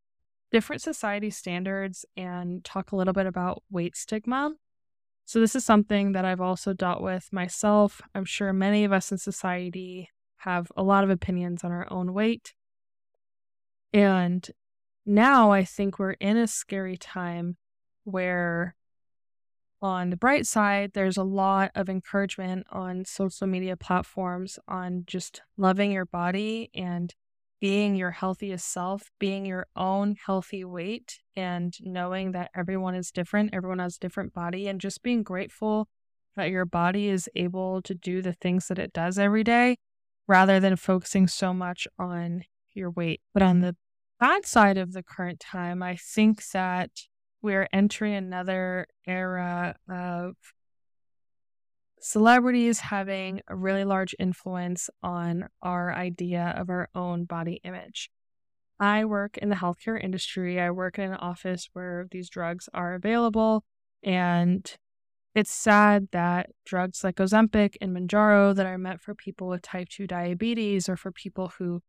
different 0.51 0.83
society 0.83 1.31
standards 1.31 2.05
and 2.15 2.63
talk 2.63 2.93
a 2.93 2.97
little 2.97 3.15
bit 3.15 3.25
about 3.25 3.63
weight 3.71 3.97
stigma. 3.97 4.53
So, 5.25 5.41
this 5.41 5.57
is 5.57 5.65
something 5.65 6.13
that 6.13 6.27
I've 6.27 6.43
also 6.43 6.75
dealt 6.75 7.01
with 7.01 7.31
myself. 7.33 8.03
I'm 8.15 8.27
sure 8.27 8.53
many 8.53 8.85
of 8.85 8.93
us 8.93 9.11
in 9.11 9.17
society 9.17 10.11
have 10.45 10.71
a 10.77 10.83
lot 10.83 11.05
of 11.05 11.11
opinions 11.11 11.65
on 11.65 11.73
our 11.73 11.87
own 11.91 12.13
weight. 12.13 12.55
And 13.93 14.49
now 15.05 15.53
I 15.53 15.65
think 15.65 15.99
we're 15.99 16.13
in 16.13 16.37
a 16.37 16.47
scary 16.47 16.97
time 16.97 17.57
where 18.05 18.75
on 19.81 20.11
the 20.11 20.17
bright 20.17 20.47
side, 20.47 20.93
there's 20.95 21.17
a 21.17 21.25
lot 21.25 21.73
of 21.75 21.89
encouragement 21.89 22.67
on 22.71 23.05
social 23.05 23.47
media 23.47 23.77
platforms 23.77 24.59
on 24.69 25.03
just 25.07 25.43
loving 25.57 25.91
your 25.91 26.07
body 26.07 26.71
and 26.75 27.15
being 27.61 27.95
your 27.95 28.11
healthiest 28.11 28.73
self, 28.73 29.11
being 29.21 29.45
your 29.45 29.67
own 29.77 30.17
healthy 30.27 30.65
weight, 30.65 31.21
and 31.37 31.75
knowing 31.81 32.33
that 32.33 32.51
everyone 32.57 32.95
is 32.95 33.13
different, 33.13 33.51
everyone 33.53 33.79
has 33.79 33.97
a 33.97 34.01
different 34.01 34.33
body, 34.33 34.67
and 34.67 34.81
just 34.81 35.03
being 35.03 35.23
grateful 35.23 35.89
that 36.35 36.51
your 36.51 36.65
body 36.65 37.09
is 37.09 37.29
able 37.37 37.81
to 37.83 37.95
do 37.95 38.23
the 38.23 38.33
things 38.33 38.67
that 38.69 38.79
it 38.79 38.93
does 38.93 39.19
every 39.19 39.45
day 39.45 39.77
rather 40.27 40.61
than 40.61 40.77
focusing 40.77 41.27
so 41.27 41.53
much 41.53 41.87
on 41.99 42.45
your 42.75 42.91
weight. 42.91 43.21
But 43.35 43.43
on 43.43 43.61
the 43.61 43.77
bad 44.21 44.47
side 44.47 44.79
of 44.79 44.93
the 44.93 45.03
current 45.03 45.41
time, 45.41 45.83
I 45.83 45.97
think 45.97 46.43
that 46.53 46.91
we're 47.43 47.69
entering 47.73 48.15
another 48.15 48.87
era 49.07 49.77
of 49.89 50.35
celebrities 52.01 52.81
having 52.81 53.41
a 53.49 53.57
really 53.57 53.85
large 53.85 54.15
influence 54.19 54.91
on 55.03 55.49
our 55.63 55.93
idea 55.93 56.55
of 56.57 56.69
our 56.71 56.89
own 56.95 57.25
body 57.25 57.61
image. 57.65 58.11
I 58.81 59.05
work 59.05 59.39
in 59.39 59.49
the 59.49 59.57
healthcare 59.57 60.03
industry. 60.03 60.61
I 60.61 60.71
work 60.73 60.99
in 60.99 61.13
an 61.13 61.15
office 61.15 61.69
where 61.73 62.07
these 62.11 62.29
drugs 62.29 62.69
are 62.75 62.95
available. 62.95 63.65
And 64.03 64.73
it's 65.35 65.51
sad 65.51 66.09
that 66.13 66.51
drugs 66.67 67.03
like 67.03 67.17
Ozempic 67.17 67.77
and 67.81 67.97
Mounjaro 67.97 68.55
that 68.55 68.67
are 68.67 68.79
meant 68.79 69.01
for 69.01 69.15
people 69.15 69.49
with 69.49 69.63
type 69.63 69.89
2 69.89 70.07
diabetes 70.07 70.89
or 70.89 70.97
for 70.97 71.11
people 71.11 71.53
who 71.59 71.83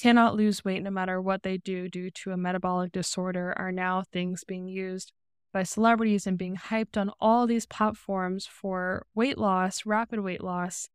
cannot 0.00 0.36
lose 0.36 0.64
weight 0.64 0.82
no 0.82 0.90
matter 0.90 1.20
what 1.20 1.42
they 1.42 1.58
do 1.58 1.88
due 1.88 2.10
to 2.10 2.30
a 2.30 2.36
metabolic 2.36 2.92
disorder 2.92 3.52
are 3.56 3.72
now 3.72 4.04
things 4.12 4.44
being 4.44 4.68
used 4.68 5.12
by 5.52 5.62
celebrities 5.62 6.26
and 6.26 6.38
being 6.38 6.56
hyped 6.56 6.96
on 6.96 7.10
all 7.20 7.46
these 7.46 7.66
platforms 7.66 8.46
for 8.46 9.06
weight 9.14 9.38
loss, 9.38 9.84
rapid 9.84 10.20
weight 10.20 10.44
loss. 10.44 10.88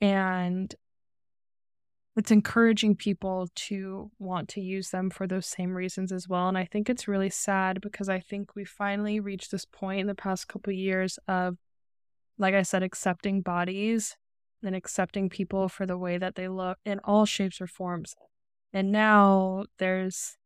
And 0.00 0.74
it's 2.16 2.30
encouraging 2.30 2.94
people 2.94 3.48
to 3.54 4.10
want 4.18 4.48
to 4.50 4.60
use 4.60 4.90
them 4.90 5.08
for 5.08 5.26
those 5.26 5.46
same 5.46 5.72
reasons 5.72 6.12
as 6.12 6.28
well. 6.28 6.48
And 6.48 6.58
I 6.58 6.66
think 6.66 6.90
it's 6.90 7.08
really 7.08 7.30
sad 7.30 7.80
because 7.80 8.08
I 8.08 8.20
think 8.20 8.54
we 8.54 8.64
finally 8.64 9.18
reached 9.18 9.50
this 9.50 9.64
point 9.64 10.00
in 10.00 10.06
the 10.06 10.14
past 10.14 10.46
couple 10.46 10.72
of 10.72 10.78
years 10.78 11.18
of, 11.26 11.56
like 12.36 12.54
I 12.54 12.62
said, 12.62 12.82
accepting 12.82 13.40
bodies 13.40 14.16
and 14.62 14.76
accepting 14.76 15.30
people 15.30 15.68
for 15.68 15.86
the 15.86 15.96
way 15.96 16.18
that 16.18 16.34
they 16.34 16.48
look 16.48 16.78
in 16.84 16.98
all 17.00 17.24
shapes 17.24 17.60
or 17.60 17.66
forms. 17.66 18.14
And 18.74 18.92
now 18.92 19.64
there's, 19.78 20.36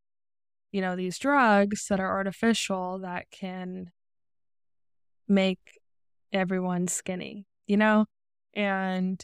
you 0.71 0.79
know, 0.79 0.95
these 0.95 1.17
drugs 1.17 1.87
that 1.89 1.99
are 1.99 2.15
artificial 2.15 2.99
that 2.99 3.29
can 3.29 3.91
make 5.27 5.81
everyone 6.31 6.87
skinny, 6.87 7.45
you 7.67 7.75
know? 7.75 8.05
And 8.53 9.21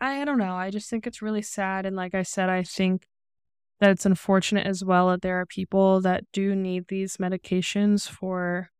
I 0.00 0.24
don't 0.24 0.38
know. 0.38 0.54
I 0.54 0.70
just 0.70 0.88
think 0.88 1.06
it's 1.06 1.22
really 1.22 1.42
sad. 1.42 1.84
And 1.84 1.96
like 1.96 2.14
I 2.14 2.22
said, 2.22 2.48
I 2.48 2.62
think 2.62 3.08
that 3.80 3.90
it's 3.90 4.06
unfortunate 4.06 4.66
as 4.66 4.84
well 4.84 5.08
that 5.08 5.22
there 5.22 5.40
are 5.40 5.46
people 5.46 6.00
that 6.02 6.24
do 6.32 6.54
need 6.54 6.86
these 6.88 7.16
medications 7.16 8.08
for 8.08 8.70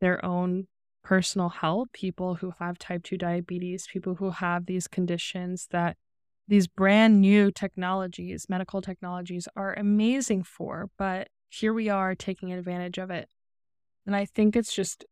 their 0.00 0.22
own 0.24 0.66
personal 1.02 1.48
health, 1.48 1.88
people 1.92 2.36
who 2.36 2.52
have 2.58 2.78
type 2.78 3.02
2 3.02 3.16
diabetes, 3.16 3.86
people 3.90 4.16
who 4.16 4.30
have 4.30 4.66
these 4.66 4.88
conditions 4.88 5.68
that 5.70 5.96
these 6.48 6.66
brand 6.66 7.20
new 7.20 7.50
technologies, 7.50 8.46
medical 8.48 8.80
technologies, 8.82 9.48
are 9.56 9.74
amazing 9.74 10.42
for. 10.42 10.90
But 10.98 11.28
here 11.48 11.72
we 11.72 11.88
are 11.88 12.14
taking 12.14 12.52
advantage 12.52 12.98
of 12.98 13.10
it. 13.10 13.28
And 14.04 14.14
I 14.14 14.24
think 14.24 14.54
it's 14.54 14.74
just 14.74 15.04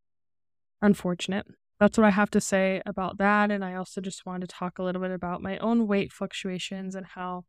unfortunate 0.82 1.46
that's 1.80 1.98
what 1.98 2.06
I 2.06 2.10
have 2.10 2.30
to 2.30 2.40
say 2.40 2.80
about 2.86 3.18
that. 3.18 3.50
And 3.50 3.64
I 3.64 3.74
also 3.74 4.00
just 4.00 4.24
wanted 4.24 4.48
to 4.48 4.54
talk 4.54 4.78
a 4.78 4.82
little 4.82 5.02
bit 5.02 5.10
about 5.10 5.42
my 5.42 5.58
own 5.58 5.86
weight 5.86 6.12
fluctuations 6.12 6.94
and 6.94 7.06
how 7.06 7.44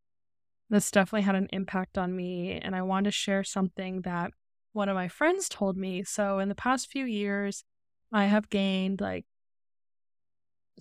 this 0.69 0.89
definitely 0.89 1.21
had 1.21 1.35
an 1.35 1.47
impact 1.53 1.97
on 1.97 2.15
me. 2.15 2.59
And 2.59 2.75
I 2.75 2.81
wanted 2.81 3.05
to 3.05 3.11
share 3.11 3.43
something 3.43 4.01
that 4.01 4.31
one 4.73 4.89
of 4.89 4.95
my 4.95 5.07
friends 5.07 5.47
told 5.47 5.77
me. 5.77 6.03
So, 6.03 6.39
in 6.39 6.49
the 6.49 6.55
past 6.55 6.91
few 6.91 7.05
years, 7.05 7.63
I 8.11 8.25
have 8.25 8.49
gained 8.49 8.99
like 8.99 9.25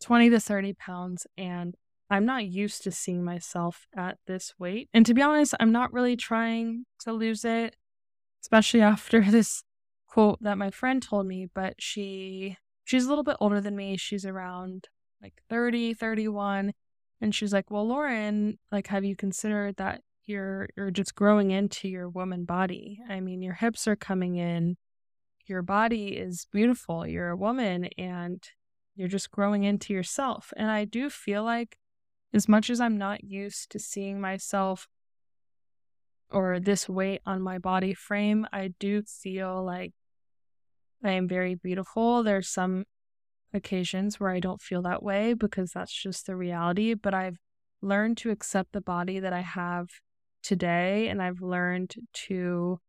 20 0.00 0.30
to 0.30 0.40
30 0.40 0.72
pounds, 0.74 1.26
and 1.36 1.74
I'm 2.10 2.24
not 2.24 2.46
used 2.46 2.82
to 2.84 2.90
seeing 2.90 3.24
myself 3.24 3.86
at 3.96 4.18
this 4.26 4.54
weight. 4.58 4.88
And 4.92 5.06
to 5.06 5.14
be 5.14 5.22
honest, 5.22 5.54
I'm 5.60 5.72
not 5.72 5.92
really 5.92 6.16
trying 6.16 6.86
to 7.00 7.12
lose 7.12 7.44
it, 7.44 7.76
especially 8.42 8.80
after 8.80 9.20
this 9.30 9.62
quote 10.08 10.42
that 10.42 10.58
my 10.58 10.70
friend 10.70 11.02
told 11.02 11.26
me. 11.26 11.48
But 11.52 11.74
she 11.78 12.56
she's 12.84 13.04
a 13.04 13.08
little 13.08 13.24
bit 13.24 13.36
older 13.40 13.60
than 13.60 13.76
me. 13.76 13.96
She's 13.96 14.24
around 14.24 14.88
like 15.22 15.34
30, 15.48 15.94
31. 15.94 16.72
And 17.20 17.34
she's 17.34 17.52
like, 17.52 17.70
Well, 17.70 17.88
Lauren, 17.88 18.58
like, 18.70 18.88
have 18.88 19.04
you 19.04 19.16
considered 19.16 19.76
that 19.76 20.02
you're 20.26 20.68
you're 20.76 20.90
just 20.90 21.14
growing 21.14 21.50
into 21.50 21.88
your 21.88 22.08
woman 22.08 22.44
body? 22.44 23.00
I 23.08 23.20
mean, 23.20 23.42
your 23.42 23.54
hips 23.54 23.88
are 23.88 23.96
coming 23.96 24.36
in, 24.36 24.76
your 25.46 25.62
body 25.62 26.08
is 26.08 26.46
beautiful, 26.52 27.06
you're 27.06 27.30
a 27.30 27.36
woman, 27.36 27.86
and 27.98 28.42
you're 28.94 29.08
just 29.08 29.30
growing 29.30 29.64
into 29.64 29.92
yourself. 29.92 30.52
And 30.56 30.70
I 30.70 30.84
do 30.84 31.10
feel 31.10 31.42
like 31.42 31.78
as 32.32 32.48
much 32.48 32.68
as 32.68 32.80
I'm 32.80 32.98
not 32.98 33.24
used 33.24 33.70
to 33.70 33.78
seeing 33.78 34.20
myself 34.20 34.88
or 36.30 36.58
this 36.58 36.88
weight 36.88 37.20
on 37.24 37.40
my 37.40 37.58
body 37.58 37.94
frame, 37.94 38.46
I 38.52 38.74
do 38.78 39.02
feel 39.02 39.64
like 39.64 39.92
I 41.04 41.12
am 41.12 41.28
very 41.28 41.54
beautiful. 41.54 42.22
There's 42.22 42.48
some 42.48 42.84
occasions 43.52 44.18
where 44.18 44.30
I 44.30 44.40
don't 44.40 44.60
feel 44.60 44.82
that 44.82 45.02
way 45.02 45.34
because 45.34 45.72
that's 45.72 45.92
just 45.92 46.26
the 46.26 46.36
reality, 46.36 46.94
but 46.94 47.14
I've 47.14 47.38
learned 47.82 48.16
to 48.18 48.30
accept 48.30 48.72
the 48.72 48.80
body 48.80 49.20
that 49.20 49.32
I 49.32 49.42
have 49.42 49.88
today 50.42 51.08
and 51.08 51.22
I've 51.22 51.40
learned 51.40 51.94
to 52.26 52.80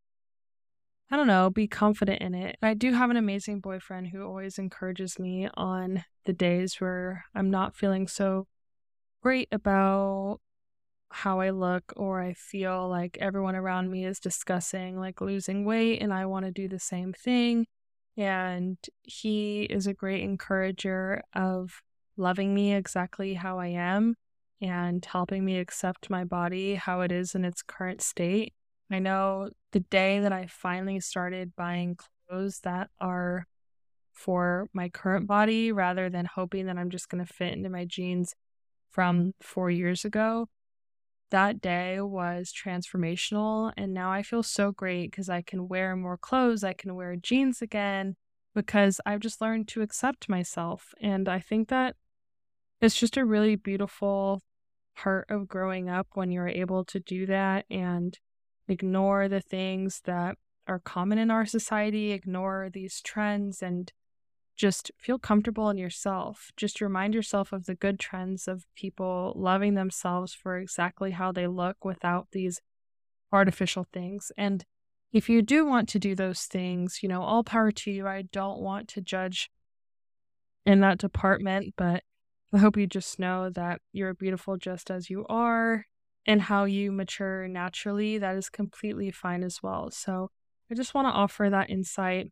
I 1.12 1.18
don't 1.18 1.28
know, 1.28 1.52
be 1.52 1.68
confident 1.68 2.22
in 2.22 2.34
it. 2.34 2.58
I 2.64 2.74
do 2.74 2.92
have 2.92 3.12
an 3.12 3.18
amazing 3.18 3.60
boyfriend 3.60 4.08
who 4.08 4.24
always 4.24 4.58
encourages 4.58 5.20
me 5.20 5.48
on 5.54 6.04
the 6.26 6.34
days 6.34 6.82
where 6.82 7.26
I'm 7.36 7.52
not 7.52 7.76
feeling 7.76 8.08
so 8.08 8.48
great 9.22 9.48
about 9.52 10.40
how 11.12 11.40
I 11.42 11.52
look 11.52 11.94
or 11.96 12.22
I 12.22 12.34
feel 12.34 12.90
like 12.90 13.20
everyone 13.22 13.56
around 13.56 13.92
me 13.92 14.04
is 14.04 14.20
discussing 14.20 15.00
like 15.00 15.22
losing 15.22 15.64
weight 15.64 16.02
and 16.02 16.12
I 16.12 16.26
want 16.26 16.46
to 16.46 16.52
do 16.52 16.68
the 16.68 16.80
same 16.80 17.14
thing. 17.14 17.68
And 18.18 18.78
he 19.04 19.64
is 19.64 19.88
a 19.88 19.94
great 19.94 20.22
encourager 20.22 21.22
of 21.34 21.82
loving 22.18 22.54
me 22.54 22.74
exactly 22.74 23.34
how 23.34 23.60
I 23.60 23.68
am 23.68 24.16
and 24.62 25.04
helping 25.04 25.44
me 25.44 25.60
accept 25.60 26.10
my 26.10 26.24
body 26.24 26.76
how 26.76 27.02
it 27.02 27.12
is 27.12 27.36
in 27.36 27.44
its 27.44 27.62
current 27.62 28.02
state. 28.02 28.54
I 28.90 29.00
know 29.00 29.50
the 29.72 29.82
day 29.82 30.20
that 30.20 30.32
I 30.32 30.48
finally 30.48 31.00
started 31.00 31.56
buying 31.56 31.98
clothes 32.30 32.60
that 32.62 32.90
are 33.02 33.48
for 34.14 34.70
my 34.74 34.88
current 34.90 35.28
body 35.28 35.72
rather 35.72 36.10
than 36.10 36.26
hoping 36.26 36.68
that 36.68 36.78
I'm 36.78 36.90
just 36.90 37.10
going 37.10 37.26
to 37.26 37.34
fit 37.34 37.54
into 37.54 37.70
my 37.70 37.84
jeans 37.86 38.34
from 38.92 39.34
four 39.42 39.70
years 39.70 40.06
ago, 40.06 40.48
that 41.32 41.62
day 41.62 42.00
was 42.00 42.54
transformational. 42.54 43.72
And 43.78 43.94
now 43.94 44.12
I 44.12 44.24
feel 44.24 44.44
so 44.44 44.72
great 44.72 45.12
because 45.12 45.30
I 45.30 45.42
can 45.42 45.68
wear 45.68 45.96
more 45.96 46.18
clothes, 46.18 46.64
I 46.64 46.74
can 46.74 46.96
wear 46.96 47.16
jeans 47.16 47.62
again 47.62 48.16
because 48.54 49.02
I've 49.06 49.20
just 49.20 49.42
learned 49.42 49.68
to 49.70 49.82
accept 49.82 50.30
myself. 50.30 50.94
And 51.02 51.28
I 51.28 51.40
think 51.40 51.70
that 51.70 51.96
it's 52.82 52.96
just 52.96 53.18
a 53.18 53.26
really 53.26 53.56
beautiful 53.56 54.42
part 54.96 55.28
of 55.30 55.48
growing 55.48 55.90
up 55.90 56.08
when 56.14 56.32
you're 56.32 56.48
able 56.48 56.86
to 56.86 57.00
do 57.00 57.26
that 57.26 57.66
and 57.70 58.18
ignore 58.68 59.28
the 59.28 59.42
things 59.42 60.02
that 60.06 60.38
are 60.68 60.80
common 60.80 61.18
in 61.18 61.30
our 61.30 61.46
society, 61.46 62.12
ignore 62.12 62.70
these 62.72 63.02
trends, 63.02 63.62
and 63.62 63.92
just 64.56 64.92
feel 64.98 65.20
comfortable 65.20 65.70
in 65.70 65.78
yourself. 65.78 66.52
Just 66.56 66.82
remind 66.82 67.14
yourself 67.14 67.52
of 67.52 67.66
the 67.66 67.76
good 67.76 68.00
trends 68.00 68.48
of 68.48 68.66
people 68.76 69.34
loving 69.36 69.76
themselves 69.76 70.34
for 70.34 70.58
exactly 70.58 71.12
how 71.12 71.32
they 71.32 71.48
look 71.48 71.84
without 71.84 72.28
these 72.32 72.62
artificial 73.32 73.86
things. 73.92 74.32
And 74.38 74.66
if 75.12 75.30
you 75.30 75.42
do 75.42 75.66
want 75.66 75.90
to 75.90 76.00
do 76.00 76.16
those 76.16 76.44
things, 76.44 77.00
you 77.02 77.10
know, 77.10 77.22
all 77.22 77.44
power 77.44 77.72
to 77.72 77.92
you. 77.92 78.08
I 78.08 78.24
don't 78.32 78.60
want 78.60 78.88
to 78.90 79.02
judge 79.02 79.50
in 80.66 80.82
that 80.82 80.98
department, 80.98 81.74
but 81.78 82.04
I 82.54 82.58
hope 82.58 82.78
you 82.78 82.88
just 82.88 83.20
know 83.20 83.50
that 83.52 83.82
you're 83.92 84.14
beautiful 84.14 84.58
just 84.58 84.90
as 84.90 85.10
you 85.10 85.26
are 85.28 85.86
and 86.26 86.42
how 86.42 86.66
you 86.66 86.92
mature 86.92 87.48
naturally. 87.48 88.18
That 88.18 88.36
is 88.36 88.50
completely 88.50 89.12
fine 89.12 89.44
as 89.44 89.62
well. 89.62 89.92
So 89.92 90.32
I 90.72 90.76
just 90.76 90.94
want 90.94 91.08
to 91.08 91.14
offer 91.14 91.50
that 91.50 91.70
insight 91.70 92.32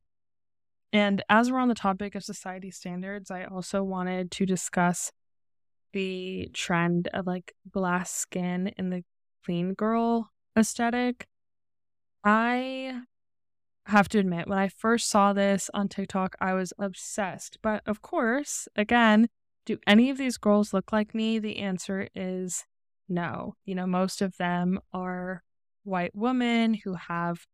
and 0.93 1.23
as 1.27 1.51
we're 1.51 1.59
on 1.59 1.69
the 1.69 1.73
topic 1.73 2.13
of 2.13 2.23
society 2.23 2.69
standards, 2.69 3.31
I 3.31 3.45
also 3.45 3.83
wanted 3.83 4.29
to 4.31 4.45
discuss 4.45 5.11
the 5.91 6.49
trend 6.53 7.07
of 7.13 7.25
like 7.25 7.53
glass 7.71 8.11
skin 8.11 8.71
in 8.77 8.91
the 8.91 9.03
clean 9.43 9.73
girl 9.73 10.31
aesthetic. 10.57 11.25
I 12.23 13.01
have 13.87 14.07
to 14.09 14.19
admit, 14.19 14.47
when 14.47 14.59
I 14.59 14.69
first 14.69 15.09
saw 15.09 15.33
this 15.33 15.69
on 15.73 15.89
TikTok, 15.89 16.35
I 16.39 16.53
was 16.53 16.73
obsessed. 16.77 17.57
But 17.63 17.81
of 17.85 18.01
course, 18.01 18.67
again, 18.75 19.29
do 19.65 19.79
any 19.87 20.09
of 20.09 20.17
these 20.17 20.37
girls 20.37 20.73
look 20.73 20.93
like 20.93 21.15
me? 21.15 21.39
The 21.39 21.57
answer 21.57 22.07
is 22.13 22.65
no. 23.09 23.55
You 23.65 23.75
know, 23.75 23.87
most 23.87 24.21
of 24.21 24.37
them 24.37 24.79
are 24.93 25.43
white 25.83 26.15
women 26.15 26.75
who 26.75 26.93
have 26.93 27.45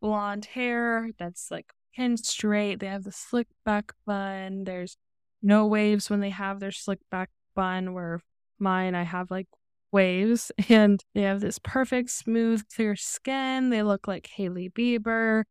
blonde 0.00 0.46
hair 0.46 1.10
that's 1.18 1.50
like 1.50 1.72
pinned 1.94 2.20
straight. 2.20 2.80
They 2.80 2.86
have 2.86 3.04
the 3.04 3.12
slick 3.12 3.48
back 3.64 3.92
bun. 4.06 4.64
There's 4.64 4.96
no 5.42 5.66
waves 5.66 6.10
when 6.10 6.20
they 6.20 6.30
have 6.30 6.60
their 6.60 6.72
slick 6.72 7.00
back 7.10 7.30
bun, 7.54 7.94
where 7.94 8.20
mine, 8.58 8.94
I 8.94 9.02
have 9.02 9.30
like 9.30 9.48
waves. 9.92 10.52
And 10.68 11.02
they 11.14 11.22
have 11.22 11.40
this 11.40 11.58
perfect, 11.58 12.10
smooth, 12.10 12.64
clear 12.74 12.96
skin. 12.96 13.70
They 13.70 13.82
look 13.82 14.08
like 14.08 14.28
Hailey 14.34 14.70
Bieber. 14.70 15.44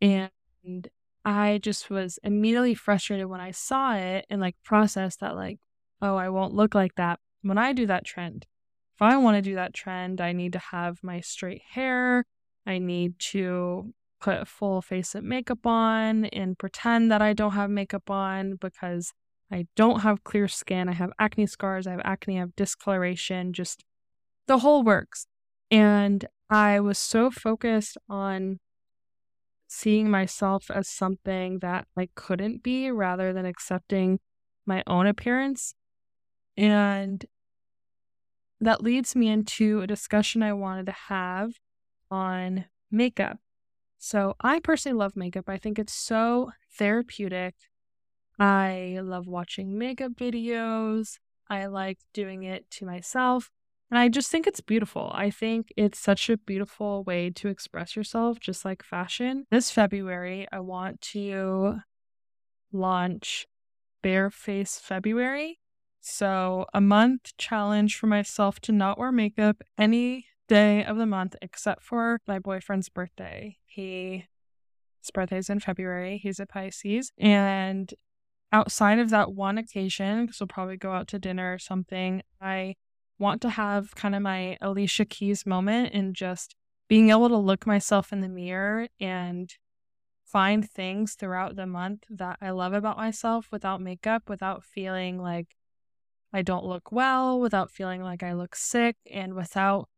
And 0.00 0.30
I 1.24 1.58
just 1.62 1.90
was 1.90 2.18
immediately 2.22 2.74
frustrated 2.74 3.26
when 3.26 3.40
I 3.40 3.52
saw 3.52 3.94
it 3.94 4.26
and 4.28 4.40
like 4.40 4.56
processed 4.64 5.20
that, 5.20 5.36
like, 5.36 5.58
oh, 6.00 6.16
I 6.16 6.28
won't 6.30 6.54
look 6.54 6.74
like 6.74 6.94
that 6.96 7.20
when 7.42 7.58
I 7.58 7.72
do 7.72 7.86
that 7.86 8.04
trend. 8.04 8.46
If 8.94 9.02
I 9.02 9.16
want 9.16 9.36
to 9.36 9.42
do 9.42 9.54
that 9.54 9.74
trend, 9.74 10.20
I 10.20 10.32
need 10.32 10.52
to 10.54 10.58
have 10.58 10.98
my 11.02 11.20
straight 11.20 11.62
hair. 11.70 12.24
I 12.66 12.78
need 12.78 13.18
to 13.30 13.92
put 14.22 14.46
full 14.46 14.80
face 14.80 15.14
of 15.16 15.24
makeup 15.24 15.66
on 15.66 16.26
and 16.26 16.56
pretend 16.56 17.10
that 17.10 17.20
I 17.20 17.32
don't 17.32 17.52
have 17.52 17.68
makeup 17.68 18.08
on 18.08 18.54
because 18.54 19.12
I 19.50 19.66
don't 19.74 20.00
have 20.00 20.22
clear 20.22 20.46
skin. 20.46 20.88
I 20.88 20.92
have 20.92 21.10
acne 21.18 21.46
scars, 21.46 21.86
I 21.86 21.90
have 21.90 22.00
acne, 22.04 22.36
I 22.36 22.40
have 22.40 22.54
discoloration, 22.54 23.52
just 23.52 23.84
the 24.46 24.58
whole 24.58 24.84
works. 24.84 25.26
And 25.70 26.24
I 26.48 26.78
was 26.80 26.98
so 26.98 27.30
focused 27.30 27.98
on 28.08 28.60
seeing 29.66 30.08
myself 30.08 30.70
as 30.70 30.88
something 30.88 31.58
that 31.58 31.86
I 31.96 32.08
couldn't 32.14 32.62
be 32.62 32.90
rather 32.90 33.32
than 33.32 33.44
accepting 33.44 34.20
my 34.64 34.84
own 34.86 35.06
appearance. 35.06 35.74
And 36.56 37.24
that 38.60 38.82
leads 38.82 39.16
me 39.16 39.28
into 39.28 39.80
a 39.80 39.86
discussion 39.86 40.42
I 40.42 40.52
wanted 40.52 40.86
to 40.86 40.94
have 41.08 41.54
on 42.10 42.66
makeup. 42.90 43.38
So, 44.04 44.34
I 44.40 44.58
personally 44.58 44.98
love 44.98 45.14
makeup. 45.14 45.48
I 45.48 45.58
think 45.58 45.78
it's 45.78 45.94
so 45.94 46.50
therapeutic. 46.76 47.54
I 48.36 48.98
love 49.00 49.28
watching 49.28 49.78
makeup 49.78 50.14
videos. 50.14 51.18
I 51.48 51.66
like 51.66 51.98
doing 52.12 52.42
it 52.42 52.68
to 52.72 52.84
myself. 52.84 53.48
And 53.92 53.98
I 54.00 54.08
just 54.08 54.28
think 54.28 54.48
it's 54.48 54.60
beautiful. 54.60 55.12
I 55.14 55.30
think 55.30 55.72
it's 55.76 56.00
such 56.00 56.28
a 56.28 56.36
beautiful 56.36 57.04
way 57.04 57.30
to 57.30 57.46
express 57.46 57.94
yourself, 57.94 58.40
just 58.40 58.64
like 58.64 58.82
fashion. 58.82 59.46
This 59.52 59.70
February, 59.70 60.48
I 60.50 60.58
want 60.58 61.00
to 61.12 61.76
launch 62.72 63.46
Bare 64.02 64.30
Face 64.30 64.80
February. 64.80 65.60
So, 66.00 66.66
a 66.74 66.80
month 66.80 67.36
challenge 67.38 67.96
for 67.96 68.08
myself 68.08 68.58
to 68.62 68.72
not 68.72 68.98
wear 68.98 69.12
makeup 69.12 69.62
any 69.78 70.26
day 70.48 70.84
of 70.84 70.96
the 70.96 71.06
month 71.06 71.36
except 71.42 71.82
for 71.82 72.20
my 72.26 72.38
boyfriend's 72.38 72.88
birthday. 72.88 73.56
He 73.66 74.26
his 75.02 75.10
birthday's 75.10 75.50
in 75.50 75.60
February. 75.60 76.18
He's 76.18 76.38
a 76.38 76.46
Pisces. 76.46 77.10
And 77.18 77.92
outside 78.52 78.98
of 78.98 79.10
that 79.10 79.32
one 79.32 79.58
occasion, 79.58 80.26
because 80.26 80.40
we'll 80.40 80.46
probably 80.46 80.76
go 80.76 80.92
out 80.92 81.08
to 81.08 81.18
dinner 81.18 81.54
or 81.54 81.58
something, 81.58 82.22
I 82.40 82.76
want 83.18 83.42
to 83.42 83.50
have 83.50 83.94
kind 83.94 84.14
of 84.14 84.22
my 84.22 84.56
Alicia 84.60 85.06
Keys 85.06 85.44
moment 85.44 85.92
and 85.92 86.14
just 86.14 86.54
being 86.88 87.10
able 87.10 87.28
to 87.28 87.36
look 87.36 87.66
myself 87.66 88.12
in 88.12 88.20
the 88.20 88.28
mirror 88.28 88.88
and 89.00 89.52
find 90.24 90.68
things 90.68 91.14
throughout 91.14 91.56
the 91.56 91.66
month 91.66 92.04
that 92.08 92.38
I 92.40 92.50
love 92.50 92.72
about 92.72 92.96
myself 92.96 93.48
without 93.50 93.80
makeup, 93.80 94.28
without 94.28 94.64
feeling 94.64 95.18
like 95.18 95.56
I 96.32 96.42
don't 96.42 96.64
look 96.64 96.92
well, 96.92 97.40
without 97.40 97.70
feeling 97.70 98.02
like 98.02 98.22
I 98.22 98.32
look 98.32 98.54
sick, 98.54 98.96
and 99.10 99.34
without 99.34 99.88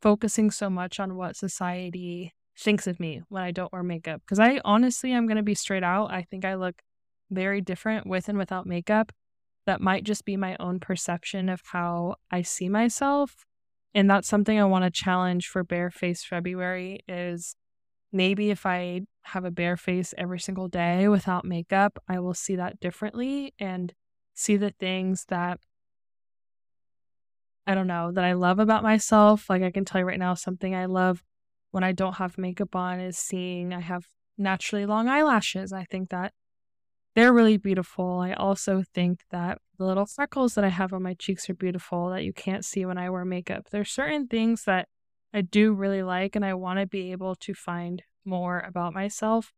focusing 0.00 0.50
so 0.50 0.70
much 0.70 1.00
on 1.00 1.16
what 1.16 1.36
society 1.36 2.32
thinks 2.58 2.86
of 2.86 2.98
me 3.00 3.22
when 3.28 3.42
I 3.42 3.50
don't 3.50 3.72
wear 3.72 3.82
makeup. 3.82 4.22
Because 4.24 4.38
I 4.38 4.60
honestly, 4.64 5.12
I'm 5.12 5.26
going 5.26 5.36
to 5.36 5.42
be 5.42 5.54
straight 5.54 5.82
out. 5.82 6.10
I 6.10 6.22
think 6.22 6.44
I 6.44 6.54
look 6.54 6.82
very 7.30 7.60
different 7.60 8.06
with 8.06 8.28
and 8.28 8.38
without 8.38 8.66
makeup. 8.66 9.12
That 9.66 9.80
might 9.80 10.04
just 10.04 10.24
be 10.24 10.36
my 10.36 10.56
own 10.60 10.78
perception 10.80 11.48
of 11.48 11.60
how 11.72 12.16
I 12.30 12.42
see 12.42 12.68
myself. 12.68 13.44
And 13.94 14.08
that's 14.08 14.28
something 14.28 14.60
I 14.60 14.64
want 14.64 14.84
to 14.84 14.90
challenge 14.90 15.48
for 15.48 15.64
Bare 15.64 15.90
Face 15.90 16.24
February 16.24 17.00
is 17.08 17.56
maybe 18.12 18.50
if 18.50 18.64
I 18.64 19.02
have 19.24 19.44
a 19.44 19.50
bare 19.50 19.76
face 19.76 20.14
every 20.16 20.38
single 20.38 20.68
day 20.68 21.08
without 21.08 21.44
makeup, 21.44 21.98
I 22.08 22.20
will 22.20 22.34
see 22.34 22.56
that 22.56 22.78
differently 22.78 23.54
and 23.58 23.92
see 24.34 24.56
the 24.56 24.70
things 24.70 25.24
that 25.28 25.58
I 27.66 27.74
don't 27.74 27.86
know 27.86 28.12
that 28.12 28.24
I 28.24 28.34
love 28.34 28.58
about 28.58 28.82
myself. 28.82 29.50
Like 29.50 29.62
I 29.62 29.70
can 29.70 29.84
tell 29.84 30.00
you 30.00 30.06
right 30.06 30.18
now, 30.18 30.34
something 30.34 30.74
I 30.74 30.86
love 30.86 31.22
when 31.72 31.84
I 31.84 31.92
don't 31.92 32.14
have 32.14 32.38
makeup 32.38 32.76
on 32.76 33.00
is 33.00 33.18
seeing 33.18 33.72
I 33.72 33.80
have 33.80 34.06
naturally 34.38 34.86
long 34.86 35.08
eyelashes. 35.08 35.72
I 35.72 35.84
think 35.84 36.10
that 36.10 36.32
they're 37.14 37.32
really 37.32 37.56
beautiful. 37.56 38.20
I 38.20 38.34
also 38.34 38.84
think 38.94 39.20
that 39.30 39.58
the 39.78 39.84
little 39.84 40.06
freckles 40.06 40.54
that 40.54 40.64
I 40.64 40.68
have 40.68 40.92
on 40.92 41.02
my 41.02 41.14
cheeks 41.14 41.48
are 41.48 41.54
beautiful 41.54 42.10
that 42.10 42.24
you 42.24 42.32
can't 42.32 42.64
see 42.64 42.84
when 42.84 42.98
I 42.98 43.10
wear 43.10 43.24
makeup. 43.24 43.68
There's 43.70 43.90
certain 43.90 44.28
things 44.28 44.64
that 44.64 44.88
I 45.32 45.40
do 45.40 45.72
really 45.72 46.02
like, 46.02 46.36
and 46.36 46.44
I 46.44 46.54
want 46.54 46.78
to 46.78 46.86
be 46.86 47.12
able 47.12 47.34
to 47.36 47.54
find 47.54 48.02
more 48.24 48.60
about 48.60 48.92
myself 48.94 49.52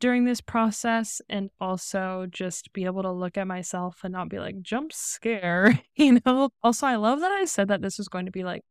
during 0.00 0.24
this 0.24 0.40
process 0.40 1.20
and 1.28 1.50
also 1.60 2.26
just 2.30 2.72
be 2.72 2.84
able 2.84 3.02
to 3.02 3.10
look 3.10 3.36
at 3.36 3.46
myself 3.46 4.00
and 4.04 4.12
not 4.12 4.28
be 4.28 4.38
like 4.38 4.62
jump 4.62 4.92
scare 4.92 5.80
you 5.96 6.20
know? 6.24 6.50
Also 6.62 6.86
i 6.86 6.96
love 6.96 7.20
that 7.20 7.32
i 7.32 7.44
said 7.44 7.68
that 7.68 7.82
this 7.82 7.98
was 7.98 8.08
going 8.08 8.26
to 8.26 8.32
be 8.32 8.44
like 8.44 8.62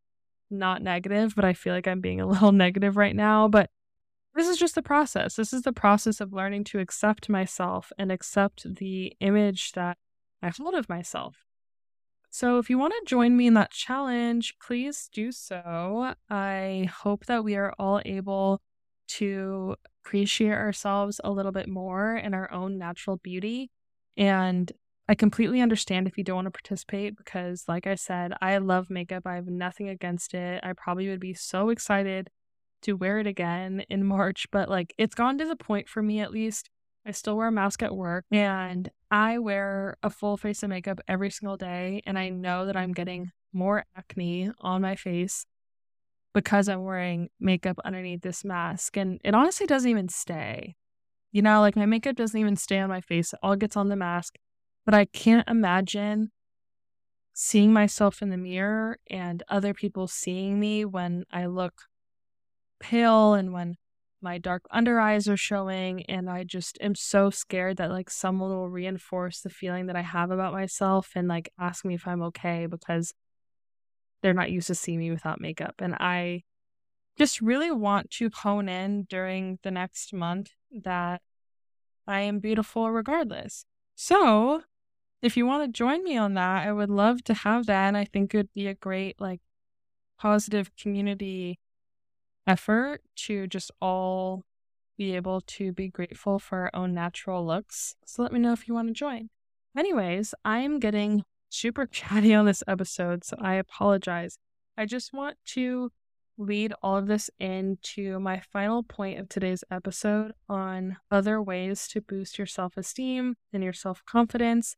not 0.49 0.81
negative 0.81 1.33
but 1.35 1.43
i 1.45 1.53
feel 1.53 1.73
like 1.73 1.87
i'm 1.87 2.01
being 2.01 2.21
a 2.21 2.27
little 2.27 2.51
negative 2.51 2.97
right 2.97 3.15
now 3.15 3.47
but 3.47 3.69
this 4.37 4.47
is 4.47 4.57
just 4.57 4.75
the 4.75 4.83
process. 4.83 5.35
This 5.35 5.51
is 5.51 5.63
the 5.63 5.73
process 5.73 6.21
of 6.21 6.31
learning 6.31 6.63
to 6.65 6.79
accept 6.79 7.27
myself 7.27 7.91
and 7.97 8.11
accept 8.11 8.75
the 8.75 9.13
image 9.19 9.71
that 9.71 9.97
i 10.43 10.49
hold 10.49 10.75
of 10.75 10.87
myself. 10.87 11.43
So, 12.29 12.59
if 12.59 12.69
you 12.69 12.77
want 12.77 12.93
to 12.93 13.09
join 13.09 13.35
me 13.35 13.47
in 13.47 13.55
that 13.55 13.71
challenge, 13.71 14.53
please 14.61 15.09
do 15.11 15.31
so. 15.31 16.13
I 16.29 16.87
hope 17.01 17.25
that 17.25 17.43
we 17.43 17.55
are 17.55 17.73
all 17.79 17.99
able 18.05 18.61
to 19.07 19.75
appreciate 20.07 20.53
ourselves 20.53 21.19
a 21.23 21.31
little 21.31 21.51
bit 21.51 21.67
more 21.67 22.15
in 22.15 22.33
our 22.33 22.49
own 22.51 22.77
natural 22.77 23.17
beauty. 23.17 23.69
And 24.15 24.71
I 25.09 25.15
completely 25.15 25.59
understand 25.59 26.07
if 26.07 26.17
you 26.17 26.23
don't 26.23 26.37
want 26.37 26.45
to 26.45 26.51
participate 26.51 27.17
because, 27.17 27.65
like 27.67 27.85
I 27.85 27.95
said, 27.95 28.31
I 28.41 28.57
love 28.57 28.89
makeup. 28.89 29.23
I 29.25 29.35
have 29.35 29.47
nothing 29.47 29.89
against 29.89 30.33
it. 30.33 30.61
I 30.63 30.71
probably 30.73 31.09
would 31.09 31.19
be 31.19 31.33
so 31.33 31.69
excited 31.69 32.29
to 32.83 32.93
wear 32.93 33.19
it 33.19 33.27
again 33.27 33.83
in 33.89 34.05
March, 34.17 34.47
but 34.49 34.69
like 34.69 34.93
it's 34.97 35.15
gone 35.15 35.37
to 35.39 35.45
the 35.45 35.57
point 35.57 35.89
for 35.89 36.01
me 36.01 36.21
at 36.21 36.31
least. 36.31 36.69
I 37.05 37.11
still 37.11 37.35
wear 37.35 37.47
a 37.47 37.51
mask 37.51 37.83
at 37.83 37.95
work 37.95 38.25
and 38.31 38.89
I 39.11 39.39
wear 39.39 39.97
a 40.03 40.09
full 40.09 40.37
face 40.37 40.63
of 40.63 40.69
makeup 40.69 40.99
every 41.07 41.31
single 41.31 41.57
day. 41.57 42.01
And 42.05 42.17
I 42.17 42.29
know 42.29 42.65
that 42.65 42.75
I'm 42.77 42.91
getting 42.93 43.31
more 43.53 43.85
acne 43.95 44.51
on 44.59 44.81
my 44.81 44.95
face 44.95 45.45
because 46.37 46.69
I'm 46.69 46.83
wearing 46.83 47.29
makeup 47.39 47.79
underneath 47.83 48.21
this 48.21 48.45
mask. 48.45 48.95
And 48.95 49.19
it 49.23 49.33
honestly 49.33 49.65
doesn't 49.65 49.89
even 49.89 50.07
stay. 50.07 50.75
You 51.31 51.41
know, 51.41 51.61
like 51.61 51.75
my 51.75 51.87
makeup 51.87 52.15
doesn't 52.15 52.39
even 52.39 52.55
stay 52.55 52.77
on 52.77 52.89
my 52.89 53.01
face, 53.01 53.33
it 53.33 53.39
all 53.41 53.55
gets 53.55 53.75
on 53.75 53.89
the 53.89 53.95
mask. 53.95 54.35
But 54.85 54.93
I 54.93 55.05
can't 55.05 55.49
imagine 55.49 56.31
seeing 57.33 57.73
myself 57.73 58.21
in 58.21 58.29
the 58.29 58.37
mirror 58.37 58.99
and 59.09 59.41
other 59.49 59.73
people 59.73 60.07
seeing 60.07 60.59
me 60.59 60.85
when 60.85 61.23
I 61.31 61.47
look 61.47 61.73
pale 62.79 63.33
and 63.33 63.51
when 63.51 63.77
my 64.21 64.37
dark 64.37 64.61
under 64.69 64.99
eyes 64.99 65.27
are 65.27 65.37
showing 65.37 66.03
and 66.05 66.29
i 66.29 66.43
just 66.43 66.77
am 66.81 66.95
so 66.95 67.29
scared 67.29 67.77
that 67.77 67.91
like 67.91 68.09
someone 68.09 68.49
will 68.49 68.69
reinforce 68.69 69.41
the 69.41 69.49
feeling 69.49 69.85
that 69.85 69.95
i 69.95 70.01
have 70.01 70.31
about 70.31 70.53
myself 70.53 71.11
and 71.15 71.27
like 71.27 71.51
ask 71.59 71.85
me 71.85 71.93
if 71.93 72.07
i'm 72.07 72.21
okay 72.21 72.65
because 72.65 73.13
they're 74.21 74.33
not 74.33 74.51
used 74.51 74.67
to 74.67 74.75
seeing 74.75 74.99
me 74.99 75.11
without 75.11 75.41
makeup. 75.41 75.75
And 75.79 75.95
I 75.95 76.43
just 77.17 77.41
really 77.41 77.71
want 77.71 78.11
to 78.11 78.29
hone 78.33 78.69
in 78.69 79.03
during 79.03 79.59
the 79.63 79.71
next 79.71 80.13
month 80.13 80.51
that 80.83 81.21
I 82.05 82.21
am 82.21 82.39
beautiful 82.39 82.91
regardless. 82.91 83.65
So, 83.95 84.63
if 85.21 85.35
you 85.35 85.47
want 85.47 85.63
to 85.63 85.77
join 85.77 86.03
me 86.03 86.15
on 86.15 86.35
that, 86.35 86.67
I 86.67 86.71
would 86.71 86.89
love 86.89 87.23
to 87.25 87.33
have 87.33 87.65
that. 87.65 87.87
And 87.87 87.97
I 87.97 88.05
think 88.05 88.33
it 88.33 88.37
would 88.37 88.53
be 88.53 88.67
a 88.67 88.75
great, 88.75 89.19
like, 89.19 89.41
positive 90.19 90.71
community 90.75 91.59
effort 92.45 93.01
to 93.15 93.47
just 93.47 93.71
all 93.81 94.43
be 94.97 95.15
able 95.15 95.41
to 95.41 95.71
be 95.73 95.89
grateful 95.89 96.39
for 96.39 96.59
our 96.59 96.71
own 96.73 96.93
natural 96.93 97.45
looks. 97.45 97.95
So, 98.05 98.21
let 98.21 98.31
me 98.31 98.39
know 98.39 98.53
if 98.53 98.67
you 98.67 98.73
want 98.73 98.89
to 98.89 98.93
join. 98.93 99.29
Anyways, 99.75 100.33
I 100.45 100.59
am 100.59 100.79
getting 100.79 101.23
super 101.49 101.85
chatty 101.91 102.33
on 102.33 102.45
this 102.45 102.63
episode, 102.67 103.23
so 103.23 103.37
I 103.39 103.55
apologize. 103.55 104.37
I 104.77 104.85
just 104.85 105.13
want 105.13 105.37
to 105.53 105.91
lead 106.37 106.73
all 106.83 106.97
of 106.97 107.07
this 107.07 107.29
into 107.39 108.19
my 108.19 108.41
final 108.51 108.83
point 108.83 109.19
of 109.19 109.27
today's 109.27 109.63
episode 109.71 110.33
on 110.47 110.97
other 111.09 111.41
ways 111.41 111.87
to 111.87 112.01
boost 112.01 112.37
your 112.37 112.47
self 112.47 112.77
esteem 112.77 113.35
and 113.51 113.63
your 113.63 113.73
self 113.73 114.03
confidence. 114.05 114.75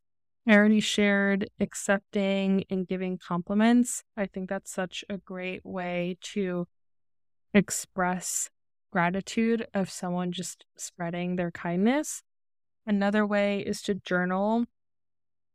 I 0.48 0.54
already 0.54 0.80
shared 0.80 1.50
accepting 1.60 2.64
and 2.70 2.88
giving 2.88 3.18
compliments. 3.18 4.02
I 4.16 4.26
think 4.26 4.48
that's 4.48 4.72
such 4.72 5.04
a 5.10 5.18
great 5.18 5.60
way 5.64 6.16
to 6.32 6.66
express 7.52 8.48
gratitude 8.90 9.66
of 9.74 9.90
someone 9.90 10.32
just 10.32 10.64
spreading 10.76 11.36
their 11.36 11.50
kindness. 11.50 12.22
Another 12.86 13.26
way 13.26 13.60
is 13.60 13.82
to 13.82 13.94
journal 13.94 14.64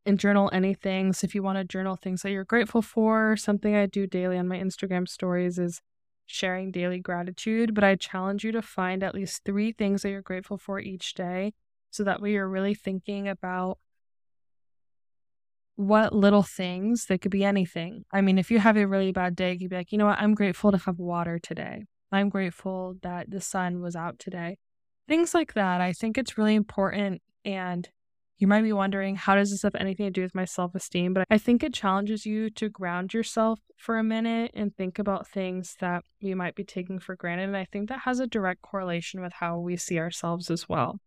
and 0.05 0.19
journal 0.19 0.49
anything. 0.53 1.13
So 1.13 1.25
if 1.25 1.33
you 1.33 1.41
want 1.41 1.57
to 1.57 1.63
journal 1.63 1.95
things 1.95 2.21
that 2.21 2.31
you're 2.31 2.43
grateful 2.43 2.81
for, 2.81 3.35
something 3.37 3.75
I 3.75 3.85
do 3.85 4.07
daily 4.07 4.37
on 4.37 4.47
my 4.47 4.57
Instagram 4.57 5.07
stories 5.07 5.57
is 5.57 5.81
sharing 6.25 6.71
daily 6.71 6.99
gratitude. 6.99 7.73
But 7.73 7.83
I 7.83 7.95
challenge 7.95 8.43
you 8.43 8.51
to 8.51 8.61
find 8.61 9.03
at 9.03 9.15
least 9.15 9.43
three 9.45 9.71
things 9.71 10.01
that 10.01 10.09
you're 10.09 10.21
grateful 10.21 10.57
for 10.57 10.79
each 10.79 11.13
day. 11.13 11.53
So 11.91 12.03
that 12.03 12.21
way 12.21 12.31
you're 12.31 12.47
really 12.47 12.75
thinking 12.75 13.27
about 13.27 13.79
what 15.75 16.13
little 16.13 16.43
things, 16.43 17.05
they 17.07 17.17
could 17.17 17.31
be 17.31 17.43
anything. 17.43 18.05
I 18.11 18.21
mean, 18.21 18.37
if 18.37 18.49
you 18.49 18.59
have 18.59 18.77
a 18.77 18.87
really 18.87 19.11
bad 19.11 19.35
day, 19.35 19.57
you'd 19.59 19.69
be 19.69 19.75
like, 19.75 19.91
you 19.91 19.97
know 19.97 20.05
what, 20.05 20.19
I'm 20.19 20.33
grateful 20.33 20.71
to 20.71 20.77
have 20.77 20.99
water 20.99 21.37
today. 21.37 21.83
I'm 22.11 22.29
grateful 22.29 22.95
that 23.01 23.29
the 23.29 23.41
sun 23.41 23.81
was 23.81 23.95
out 23.95 24.19
today. 24.19 24.57
Things 25.07 25.33
like 25.33 25.53
that. 25.53 25.81
I 25.81 25.91
think 25.91 26.17
it's 26.17 26.37
really 26.37 26.55
important. 26.55 27.21
And 27.43 27.89
you 28.37 28.47
might 28.47 28.63
be 28.63 28.73
wondering, 28.73 29.15
how 29.15 29.35
does 29.35 29.51
this 29.51 29.61
have 29.61 29.75
anything 29.75 30.05
to 30.07 30.11
do 30.11 30.21
with 30.21 30.35
my 30.35 30.45
self 30.45 30.75
esteem? 30.75 31.13
But 31.13 31.25
I 31.29 31.37
think 31.37 31.63
it 31.63 31.73
challenges 31.73 32.25
you 32.25 32.49
to 32.51 32.69
ground 32.69 33.13
yourself 33.13 33.59
for 33.77 33.97
a 33.97 34.03
minute 34.03 34.51
and 34.53 34.75
think 34.75 34.99
about 34.99 35.27
things 35.27 35.75
that 35.79 36.03
you 36.19 36.35
might 36.35 36.55
be 36.55 36.63
taking 36.63 36.99
for 36.99 37.15
granted. 37.15 37.45
And 37.45 37.57
I 37.57 37.65
think 37.65 37.89
that 37.89 38.01
has 38.01 38.19
a 38.19 38.27
direct 38.27 38.61
correlation 38.61 39.21
with 39.21 39.33
how 39.33 39.59
we 39.59 39.77
see 39.77 39.99
ourselves 39.99 40.51
as 40.51 40.67
well. 40.67 40.99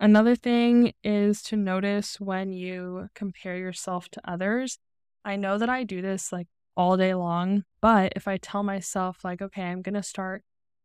Another 0.00 0.34
thing 0.34 0.92
is 1.02 1.42
to 1.42 1.56
notice 1.56 2.20
when 2.20 2.52
you 2.52 3.08
compare 3.14 3.56
yourself 3.56 4.08
to 4.10 4.20
others. 4.24 4.78
I 5.24 5.36
know 5.36 5.58
that 5.58 5.68
I 5.68 5.84
do 5.84 6.02
this 6.02 6.32
like 6.32 6.46
all 6.76 6.96
day 6.96 7.14
long, 7.14 7.64
but 7.80 8.12
if 8.14 8.28
I 8.28 8.36
tell 8.36 8.62
myself, 8.62 9.24
like, 9.24 9.42
okay, 9.42 9.62
I'm 9.62 9.82
going 9.82 9.94
to 9.94 10.02
start 10.02 10.42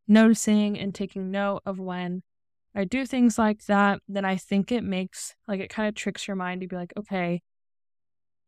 noticing 0.08 0.78
and 0.78 0.94
taking 0.94 1.32
note 1.32 1.62
of 1.66 1.80
when 1.80 2.24
I 2.76 2.86
do 2.86 3.06
things 3.06 3.38
like 3.38 3.66
that, 3.66 4.00
then 4.08 4.26
I 4.26 4.36
think 4.36 4.72
it 4.72 4.84
makes 4.84 5.36
like 5.48 5.60
it 5.60 5.70
kind 5.70 5.88
of 5.88 5.96
tricks 5.96 6.28
your 6.28 6.36
mind 6.36 6.62
to 6.62 6.68
be 6.68 6.76
like, 6.76 6.94
okay, 6.98 7.42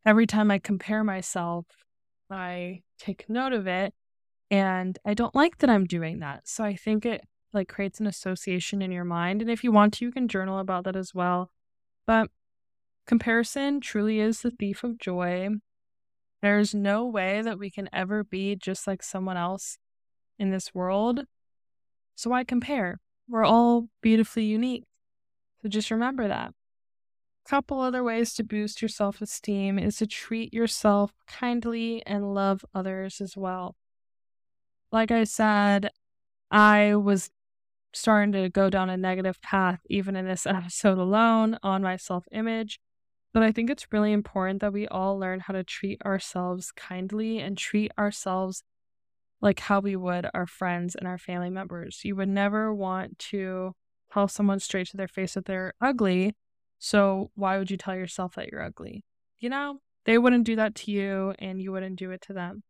every 0.05 0.25
time 0.25 0.49
I 0.49 0.59
compare 0.59 1.03
myself, 1.03 1.65
I 2.29 2.81
take 2.97 3.29
note 3.29 3.53
of 3.53 3.67
it 3.67 3.93
and 4.49 4.97
I 5.05 5.13
don't 5.13 5.35
like 5.35 5.59
that 5.59 5.69
I'm 5.69 5.85
doing 5.85 6.19
that. 6.19 6.47
So 6.47 6.63
I 6.63 6.75
think 6.75 7.05
it 7.05 7.21
like 7.53 7.67
creates 7.67 7.99
an 7.99 8.07
association 8.07 8.81
in 8.81 8.91
your 8.91 9.05
mind. 9.05 9.41
And 9.41 9.49
if 9.49 9.63
you 9.63 9.71
want 9.71 9.93
to, 9.95 10.05
you 10.05 10.11
can 10.11 10.27
journal 10.27 10.59
about 10.59 10.83
that 10.85 10.95
as 10.95 11.13
well. 11.13 11.51
But 12.05 12.29
comparison 13.07 13.79
truly 13.79 14.19
is 14.19 14.41
the 14.41 14.51
thief 14.51 14.83
of 14.83 14.97
joy. 14.97 15.49
There's 16.41 16.75
no 16.75 17.05
way 17.05 17.41
that 17.41 17.57
we 17.57 17.71
can 17.71 17.89
ever 17.93 18.23
be 18.23 18.55
just 18.55 18.87
like 18.87 19.01
someone 19.01 19.37
else 19.37 19.77
in 20.37 20.51
this 20.51 20.73
world. 20.73 21.21
So 22.15 22.29
why 22.29 22.43
compare? 22.43 22.99
We're 23.27 23.45
all 23.45 23.89
beautifully 24.01 24.45
unique. 24.45 24.85
So 25.61 25.69
just 25.69 25.91
remember 25.91 26.27
that. 26.27 26.49
A 27.45 27.49
couple 27.49 27.79
other 27.79 28.03
ways 28.03 28.33
to 28.35 28.43
boost 28.43 28.81
your 28.81 28.89
self 28.89 29.21
esteem 29.21 29.79
is 29.79 29.97
to 29.97 30.07
treat 30.07 30.53
yourself 30.53 31.13
kindly 31.27 32.03
and 32.05 32.33
love 32.33 32.63
others 32.73 33.21
as 33.21 33.35
well. 33.35 33.75
Like 34.91 35.11
I 35.11 35.23
said, 35.23 35.89
I 36.51 36.95
was 36.95 37.31
starting 37.93 38.31
to 38.33 38.49
go 38.49 38.69
down 38.69 38.89
a 38.89 38.97
negative 38.97 39.41
path, 39.41 39.79
even 39.89 40.15
in 40.15 40.25
this 40.25 40.45
episode 40.45 40.97
alone, 40.97 41.57
on 41.63 41.81
my 41.81 41.97
self 41.97 42.25
image. 42.31 42.79
But 43.33 43.43
I 43.43 43.51
think 43.51 43.69
it's 43.69 43.91
really 43.91 44.13
important 44.13 44.61
that 44.61 44.71
we 44.71 44.87
all 44.87 45.19
learn 45.19 45.41
how 45.41 45.53
to 45.53 45.63
treat 45.63 46.01
ourselves 46.03 46.71
kindly 46.71 47.39
and 47.39 47.57
treat 47.57 47.91
ourselves 47.97 48.63
like 49.45 49.59
how 49.61 49.79
we 49.79 49.95
would 49.95 50.27
our 50.33 50.47
friends 50.47 50.95
and 50.95 51.07
our 51.07 51.19
family 51.19 51.51
members. 51.51 52.01
You 52.03 52.15
would 52.17 52.27
never 52.27 52.73
want 52.73 53.19
to 53.19 53.73
tell 54.11 54.27
someone 54.27 54.59
straight 54.59 54.87
to 54.87 54.97
their 54.97 55.07
face 55.07 55.35
that 55.35 55.45
they're 55.45 55.73
ugly. 55.79 56.35
So 56.79 57.31
why 57.35 57.57
would 57.57 57.71
you 57.71 57.77
tell 57.77 57.95
yourself 57.95 58.35
that 58.35 58.49
you're 58.51 58.63
ugly? 58.63 59.03
You 59.37 59.49
know, 59.49 59.79
they 60.05 60.17
wouldn't 60.17 60.45
do 60.45 60.55
that 60.55 60.75
to 60.75 60.91
you 60.91 61.35
and 61.39 61.61
you 61.61 61.71
wouldn't 61.71 61.97
do 61.97 62.11
it 62.11 62.21
to 62.23 62.33
them. 62.33 62.63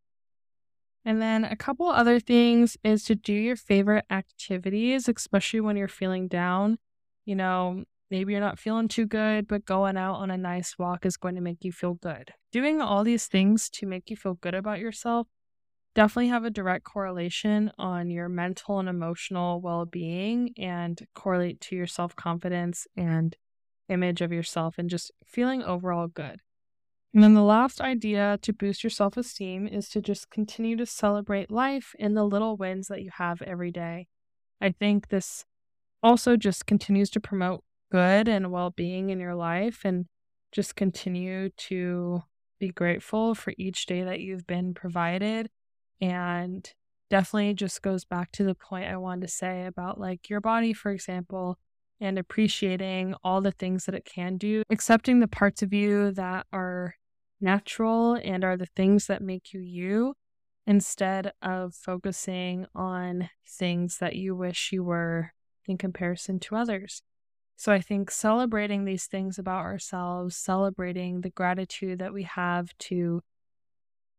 And 1.05 1.21
then 1.21 1.45
a 1.45 1.55
couple 1.55 1.87
other 1.87 2.19
things 2.19 2.77
is 2.83 3.03
to 3.05 3.15
do 3.15 3.33
your 3.33 3.55
favorite 3.55 4.05
activities, 4.09 5.07
especially 5.07 5.61
when 5.61 5.77
you're 5.77 5.87
feeling 5.87 6.27
down. 6.27 6.77
You 7.23 7.35
know, 7.35 7.85
maybe 8.11 8.33
you're 8.33 8.41
not 8.41 8.59
feeling 8.59 8.87
too 8.87 9.05
good, 9.05 9.47
but 9.47 9.65
going 9.65 9.97
out 9.97 10.15
on 10.15 10.29
a 10.29 10.37
nice 10.37 10.77
walk 10.77 11.05
is 11.05 11.15
going 11.15 11.35
to 11.35 11.41
make 11.41 11.63
you 11.63 11.71
feel 11.71 11.93
good. 11.93 12.31
Doing 12.51 12.81
all 12.81 13.03
these 13.03 13.27
things 13.27 13.69
to 13.71 13.85
make 13.85 14.09
you 14.09 14.17
feel 14.17 14.33
good 14.33 14.55
about 14.55 14.79
yourself 14.79 15.27
definitely 15.95 16.27
have 16.29 16.45
a 16.45 16.49
direct 16.51 16.85
correlation 16.85 17.71
on 17.77 18.09
your 18.11 18.29
mental 18.29 18.79
and 18.79 18.89
emotional 18.89 19.61
well 19.61 19.85
being 19.85 20.53
and 20.57 21.07
correlate 21.15 21.61
to 21.61 21.75
your 21.75 21.87
self 21.87 22.15
confidence 22.15 22.87
and 22.97 23.35
image 23.89 24.21
of 24.21 24.31
yourself 24.31 24.75
and 24.77 24.89
just 24.89 25.11
feeling 25.25 25.63
overall 25.63 26.07
good. 26.07 26.41
And 27.13 27.23
then 27.23 27.33
the 27.33 27.43
last 27.43 27.79
idea 27.79 28.37
to 28.41 28.53
boost 28.53 28.83
your 28.83 28.91
self 28.91 29.17
esteem 29.17 29.67
is 29.67 29.89
to 29.89 30.01
just 30.01 30.29
continue 30.29 30.75
to 30.77 30.85
celebrate 30.85 31.49
life 31.51 31.95
in 31.97 32.13
the 32.13 32.25
little 32.25 32.57
wins 32.57 32.87
that 32.87 33.03
you 33.03 33.11
have 33.17 33.41
every 33.41 33.71
day. 33.71 34.07
I 34.61 34.71
think 34.71 35.09
this 35.09 35.45
also 36.03 36.37
just 36.37 36.65
continues 36.67 37.09
to 37.11 37.21
promote 37.21 37.63
good 37.91 38.27
and 38.27 38.51
well 38.51 38.71
being 38.71 39.09
in 39.09 39.19
your 39.19 39.35
life 39.35 39.81
and 39.85 40.07
just 40.51 40.75
continue 40.75 41.49
to 41.51 42.23
be 42.59 42.69
grateful 42.69 43.35
for 43.35 43.53
each 43.57 43.85
day 43.85 44.03
that 44.03 44.21
you've 44.21 44.47
been 44.47 44.73
provided 44.73 45.49
and 46.01 46.71
definitely 47.09 47.53
just 47.53 47.81
goes 47.81 48.05
back 48.05 48.31
to 48.33 48.43
the 48.43 48.55
point 48.55 48.89
I 48.89 48.97
wanted 48.97 49.27
to 49.27 49.33
say 49.33 49.65
about 49.65 49.99
like 49.99 50.29
your 50.29 50.41
body, 50.41 50.73
for 50.73 50.91
example, 50.91 51.57
and 52.01 52.19
appreciating 52.19 53.15
all 53.23 53.41
the 53.41 53.51
things 53.51 53.85
that 53.85 53.95
it 53.95 54.05
can 54.05 54.37
do, 54.37 54.63
accepting 54.69 55.19
the 55.19 55.27
parts 55.27 55.61
of 55.61 55.73
you 55.73 56.11
that 56.11 56.45
are 56.51 56.95
natural 57.39 58.15
and 58.15 58.43
are 58.43 58.57
the 58.57 58.67
things 58.75 59.07
that 59.07 59.21
make 59.21 59.53
you 59.53 59.59
you 59.59 60.13
instead 60.67 61.31
of 61.41 61.75
focusing 61.75 62.65
on 62.73 63.29
things 63.47 63.99
that 63.99 64.15
you 64.15 64.35
wish 64.35 64.71
you 64.71 64.83
were 64.83 65.31
in 65.67 65.77
comparison 65.77 66.39
to 66.39 66.55
others. 66.55 67.01
So 67.55 67.71
I 67.71 67.79
think 67.79 68.11
celebrating 68.11 68.83
these 68.83 69.05
things 69.05 69.39
about 69.39 69.61
ourselves, 69.61 70.35
celebrating 70.35 71.21
the 71.21 71.29
gratitude 71.29 71.99
that 71.99 72.13
we 72.13 72.23
have 72.23 72.77
to 72.79 73.21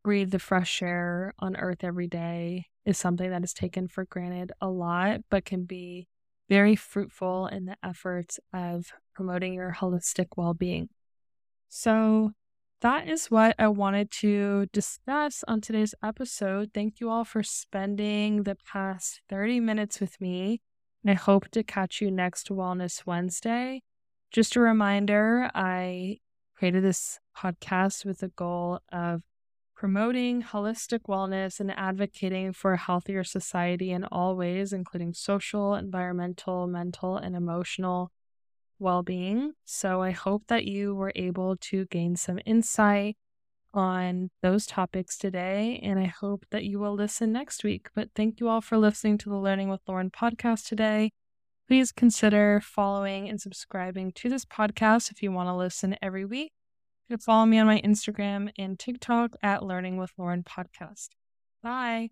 breathe 0.07 0.31
the 0.31 0.39
fresh 0.39 0.83
air 0.83 1.35
on 1.41 1.57
earth 1.57 1.83
every 1.83 2.07
day 2.07 2.65
is 2.85 2.97
something 2.97 3.29
that 3.29 3.43
is 3.43 3.53
taken 3.53 3.89
for 3.89 4.05
granted 4.05 4.53
a 4.61 4.69
lot, 4.69 5.19
but 5.29 5.45
can 5.45 5.65
be 5.65 6.07
very 6.49 6.77
fruitful 6.77 7.49
in 7.49 7.65
the 7.65 7.77
efforts 7.83 8.39
of 8.55 8.93
promoting 9.17 9.55
your 9.55 9.75
holistic 9.81 10.27
well 10.37 10.55
being. 10.55 10.89
So, 11.69 12.31
that 12.83 13.09
is 13.09 13.33
what 13.33 13.57
I 13.59 13.67
wanted 13.67 14.13
to 14.23 14.67
discuss 14.73 15.43
on 15.49 15.61
today's 15.61 15.97
episode. 16.05 16.71
Thank 16.73 17.01
you 17.01 17.11
all 17.11 17.25
for 17.25 17.43
spending 17.43 18.45
the 18.45 18.57
past 18.65 19.23
30 19.29 19.59
minutes 19.59 19.99
with 19.99 20.21
me. 20.21 20.61
And 21.03 21.11
I 21.11 21.15
hope 21.15 21.51
to 21.51 21.65
catch 21.65 22.01
you 22.01 22.13
next 22.13 22.49
Wellness 22.49 23.05
Wednesday. 23.07 23.83
Just 24.31 24.55
a 24.55 24.61
reminder 24.61 25.51
I 25.53 26.19
created 26.57 26.85
this 26.85 27.19
podcast 27.37 28.05
with 28.05 28.21
the 28.21 28.29
goal 28.29 28.79
of 28.93 29.23
promoting 29.77 30.43
holistic 30.43 31.01
wellness 31.07 31.61
and 31.61 31.71
advocating 31.71 32.53
for 32.53 32.73
a 32.73 32.79
healthier 32.79 33.23
society 33.23 33.91
in 33.93 34.05
all 34.05 34.35
ways, 34.35 34.73
including 34.73 35.13
social, 35.13 35.75
environmental, 35.75 36.67
mental, 36.67 37.17
and 37.19 37.37
emotional 37.37 38.11
well 38.79 39.03
being. 39.03 39.53
So 39.65 40.03
I 40.03 40.11
hope 40.11 40.45
that 40.49 40.65
you 40.65 40.95
were 40.95 41.13
able 41.15 41.57
to 41.57 41.85
gain 41.87 42.17
some 42.17 42.41
insight 42.47 43.17
on 43.75 44.31
those 44.43 44.65
topics 44.65 45.19
today, 45.19 45.79
and 45.83 45.99
I 45.99 46.07
hope 46.07 46.47
that 46.51 46.65
you 46.65 46.79
will 46.79 46.95
listen 46.95 47.31
next 47.31 47.63
week. 47.63 47.89
But 47.95 48.09
thank 48.15 48.41
you 48.41 48.49
all 48.49 48.63
for 48.63 48.79
listening 48.79 49.19
to 49.19 49.29
the 49.29 49.37
Learning 49.37 49.69
with 49.69 49.83
Lauren 49.87 50.11
podcast 50.11 50.67
today. 50.67 51.11
Please 51.69 51.93
consider 51.93 52.61
following 52.65 53.29
and 53.29 53.41
subscribing 53.41 54.13
to 54.13 54.31
this 54.31 54.47
podcast 54.47 55.11
if 55.11 55.23
you 55.23 55.33
want 55.33 55.49
to 55.49 55.55
listen 55.55 55.97
every 56.01 56.25
week. 56.25 56.56
You 57.09 57.17
can 57.17 57.23
follow 57.23 57.47
me 57.47 57.59
on 57.59 57.67
my 57.67 57.81
Instagram 57.83 58.51
and 58.59 58.79
TikTok 58.79 59.37
at 59.43 59.63
Learning 59.63 59.97
with 59.97 60.13
Lauren 60.19 60.43
Podcast. 60.43 61.11
Bye. 61.63 62.11